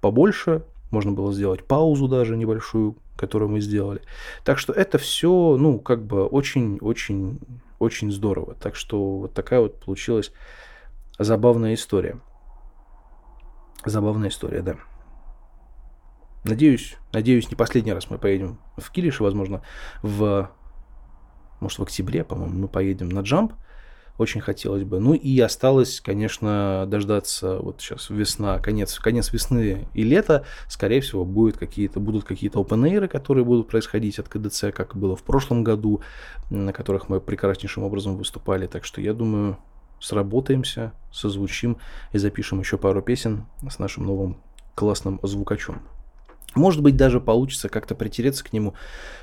побольше, 0.00 0.64
можно 0.90 1.12
было 1.12 1.32
сделать 1.34 1.64
паузу 1.64 2.08
даже 2.08 2.38
небольшую, 2.38 2.96
которую 3.16 3.50
мы 3.50 3.60
сделали. 3.60 4.00
Так 4.44 4.58
что 4.58 4.72
это 4.72 4.96
все, 4.96 5.56
ну, 5.58 5.78
как 5.78 6.02
бы 6.04 6.24
очень-очень 6.24 7.38
очень 7.78 8.10
здорово. 8.10 8.54
Так 8.54 8.74
что 8.74 9.18
вот 9.18 9.34
такая 9.34 9.60
вот 9.60 9.78
получилась 9.78 10.32
забавная 11.18 11.74
история. 11.74 12.18
Забавная 13.84 14.30
история, 14.30 14.62
да. 14.62 14.76
Надеюсь, 16.48 16.96
надеюсь, 17.12 17.50
не 17.50 17.56
последний 17.56 17.92
раз 17.92 18.08
мы 18.08 18.16
поедем 18.16 18.58
в 18.78 18.90
Килиш, 18.90 19.20
возможно, 19.20 19.60
в, 20.02 20.50
может, 21.60 21.78
в 21.78 21.82
октябре, 21.82 22.24
по-моему, 22.24 22.60
мы 22.60 22.68
поедем 22.68 23.10
на 23.10 23.20
джамп. 23.20 23.52
Очень 24.16 24.40
хотелось 24.40 24.82
бы. 24.82 24.98
Ну 24.98 25.12
и 25.12 25.38
осталось, 25.40 26.00
конечно, 26.00 26.86
дождаться 26.88 27.58
вот 27.58 27.82
сейчас 27.82 28.08
весна, 28.08 28.60
конец, 28.60 28.98
конец 28.98 29.30
весны 29.30 29.88
и 29.92 30.02
лета. 30.02 30.46
Скорее 30.68 31.02
всего, 31.02 31.26
будет 31.26 31.58
какие-то, 31.58 32.00
будут 32.00 32.24
какие-то 32.24 32.60
open 32.60 33.06
которые 33.08 33.44
будут 33.44 33.68
происходить 33.68 34.18
от 34.18 34.28
КДЦ, 34.28 34.72
как 34.74 34.96
было 34.96 35.16
в 35.16 35.22
прошлом 35.24 35.62
году, 35.62 36.00
на 36.48 36.72
которых 36.72 37.10
мы 37.10 37.20
прекраснейшим 37.20 37.84
образом 37.84 38.16
выступали. 38.16 38.66
Так 38.66 38.86
что 38.86 39.02
я 39.02 39.12
думаю, 39.12 39.58
сработаемся, 40.00 40.92
созвучим 41.12 41.76
и 42.12 42.18
запишем 42.18 42.58
еще 42.58 42.78
пару 42.78 43.02
песен 43.02 43.44
с 43.68 43.78
нашим 43.78 44.06
новым 44.06 44.38
классным 44.74 45.20
звукачом. 45.22 45.82
Может 46.54 46.82
быть, 46.82 46.96
даже 46.96 47.20
получится 47.20 47.68
как-то 47.68 47.94
притереться 47.94 48.44
к 48.44 48.52
нему 48.52 48.74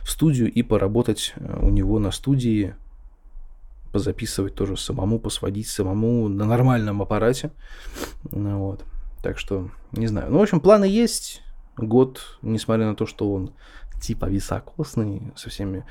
в 0.01 0.09
студию 0.09 0.51
и 0.51 0.61
поработать 0.63 1.33
э, 1.35 1.59
у 1.61 1.69
него 1.69 1.99
на 1.99 2.11
студии, 2.11 2.75
позаписывать 3.91 4.55
тоже 4.55 4.77
самому, 4.77 5.19
посводить 5.19 5.67
самому 5.67 6.27
на 6.27 6.45
нормальном 6.45 7.01
аппарате. 7.01 7.51
Ну, 8.31 8.59
вот. 8.59 8.83
Так 9.23 9.39
что, 9.39 9.69
не 9.91 10.07
знаю. 10.07 10.31
Ну, 10.31 10.39
в 10.39 10.41
общем, 10.41 10.59
планы 10.59 10.85
есть. 10.85 11.41
Год, 11.77 12.37
несмотря 12.41 12.85
на 12.85 12.95
то, 12.95 13.05
что 13.05 13.33
он 13.33 13.53
типа 14.01 14.25
високосный, 14.25 15.33
со 15.35 15.49
всеми 15.49 15.85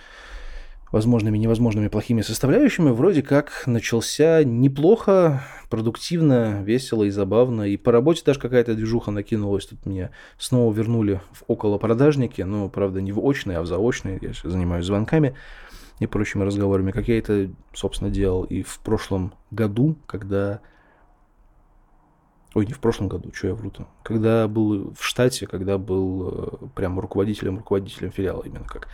возможными 0.95 1.37
и 1.37 1.41
невозможными 1.41 1.89
плохими 1.89 2.23
составляющими, 2.23 2.91
вроде 2.91 3.21
как 3.21 3.65
начался 3.67 4.45
неплохо, 4.45 5.43
продуктивно, 5.69 6.63
весело 6.63 7.03
и 7.03 7.11
забавно. 7.11 7.63
И 7.63 7.77
по 7.77 7.91
работе 7.91 8.23
даже 8.25 8.39
какая-то 8.39 8.77
движуха 8.77 9.11
накинулась. 9.11 9.67
Тут 9.67 9.87
меня 9.87 10.11
снова 10.39 10.73
вернули 10.73 11.21
в 11.33 11.43
около 11.49 11.79
продажники, 11.79 12.43
но, 12.43 12.69
правда, 12.69 13.01
не 13.01 13.11
в 13.11 13.19
очные, 13.19 13.59
а 13.59 13.63
в 13.63 13.67
заочные. 13.67 14.21
Я 14.23 14.33
сейчас 14.33 14.53
занимаюсь 14.53 14.87
звонками 14.87 15.35
и 15.99 16.07
прочими 16.07 16.45
разговорами, 16.45 16.93
как 16.93 17.09
я 17.09 17.19
это, 17.19 17.51
собственно, 17.73 18.09
делал 18.09 18.45
и 18.45 18.63
в 18.63 18.79
прошлом 18.79 19.35
году, 19.51 19.97
когда... 20.07 20.61
Ой, 22.55 22.67
не 22.67 22.73
в 22.73 22.79
прошлом 22.79 23.09
году, 23.09 23.33
что 23.35 23.49
я 23.49 23.55
вру-то. 23.55 23.89
Когда 24.05 24.47
был 24.47 24.95
в 24.97 25.05
штате, 25.05 25.49
когда 25.49 25.77
был 25.77 26.29
э, 26.29 26.67
прям 26.77 27.01
руководителем, 27.01 27.57
руководителем 27.57 28.13
филиала, 28.13 28.45
именно 28.45 28.65
как 28.65 28.87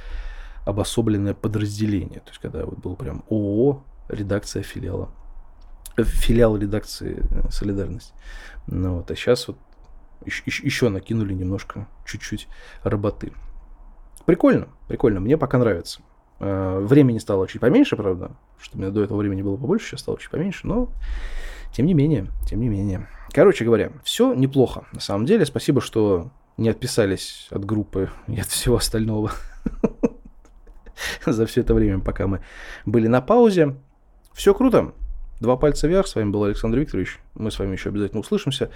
обособленное 0.65 1.35
подразделение. 1.35 2.21
То 2.21 2.31
есть, 2.31 2.41
когда 2.41 2.65
вот 2.65 2.79
был 2.79 2.97
прям 2.97 3.25
ООО, 3.31 3.83
редакция 4.09 4.63
филиала. 4.63 5.11
Э, 5.97 6.05
филиал 6.05 6.57
редакции 6.57 7.23
э, 7.31 7.51
«Солидарность». 7.51 8.13
Ну, 8.67 8.97
вот, 8.97 9.11
а 9.11 9.17
сейчас 9.17 9.49
вот 9.49 9.57
еще, 10.27 10.89
накинули 10.91 11.33
немножко, 11.33 11.89
чуть-чуть 12.05 12.47
работы. 12.83 13.33
Прикольно, 14.27 14.69
прикольно, 14.87 15.21
мне 15.21 15.39
пока 15.39 15.59
нравится. 15.59 16.03
Э, 16.41 16.79
времени 16.81 17.19
стало 17.19 17.49
чуть 17.49 17.61
поменьше, 17.61 17.97
правда, 17.97 18.33
что 18.59 18.77
у 18.77 18.81
меня 18.81 18.91
до 18.91 19.03
этого 19.03 19.19
времени 19.19 19.43
было 19.43 19.57
побольше, 19.57 19.89
сейчас 19.89 20.01
стало 20.01 20.19
чуть 20.19 20.31
поменьше, 20.31 20.67
но 20.67 20.91
тем 21.73 21.87
не 21.87 21.95
менее, 21.95 22.27
тем 22.47 22.61
не 22.61 22.69
менее. 22.69 23.09
Короче 23.33 23.65
говоря, 23.65 23.93
все 24.03 24.35
неплохо, 24.35 24.85
на 24.93 25.01
самом 25.01 25.25
деле. 25.25 25.47
Спасибо, 25.47 25.81
что 25.81 26.31
не 26.57 26.69
отписались 26.69 27.49
от 27.51 27.65
группы 27.65 28.11
и 28.27 28.39
от 28.39 28.49
всего 28.49 28.77
остального. 28.77 29.33
за 31.27 31.47
все 31.47 31.61
это 31.61 31.75
время, 31.75 32.01
пока 32.01 32.27
мы 32.27 32.41
были 32.87 33.07
на 33.07 33.21
паузе. 33.21 33.77
Все 34.33 34.55
круто. 34.55 34.93
Два 35.41 35.57
пальца 35.57 35.89
вверх. 35.89 36.07
С 36.07 36.15
вами 36.15 36.31
был 36.31 36.45
Александр 36.45 36.79
Викторович. 36.79 37.19
Мы 37.35 37.51
с 37.51 37.59
вами 37.59 37.73
еще 37.73 37.89
обязательно 37.89 38.21
услышимся. 38.21 38.71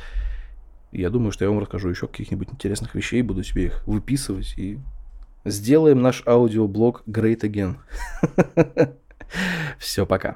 Я 0.93 1.11
думаю, 1.11 1.33
что 1.33 1.45
я 1.45 1.51
вам 1.51 1.59
расскажу 1.59 1.89
еще 1.89 2.07
каких-нибудь 2.07 2.51
интересных 2.53 2.95
вещей, 2.95 3.21
буду 3.23 3.43
себе 3.43 3.65
их 3.65 3.87
выписывать 3.87 4.55
и 4.57 4.79
сделаем 5.45 6.01
наш 6.01 6.23
аудиоблог 6.25 7.03
Great 7.07 7.41
Again. 7.41 7.77
Все, 9.79 10.07
пока. 10.07 10.33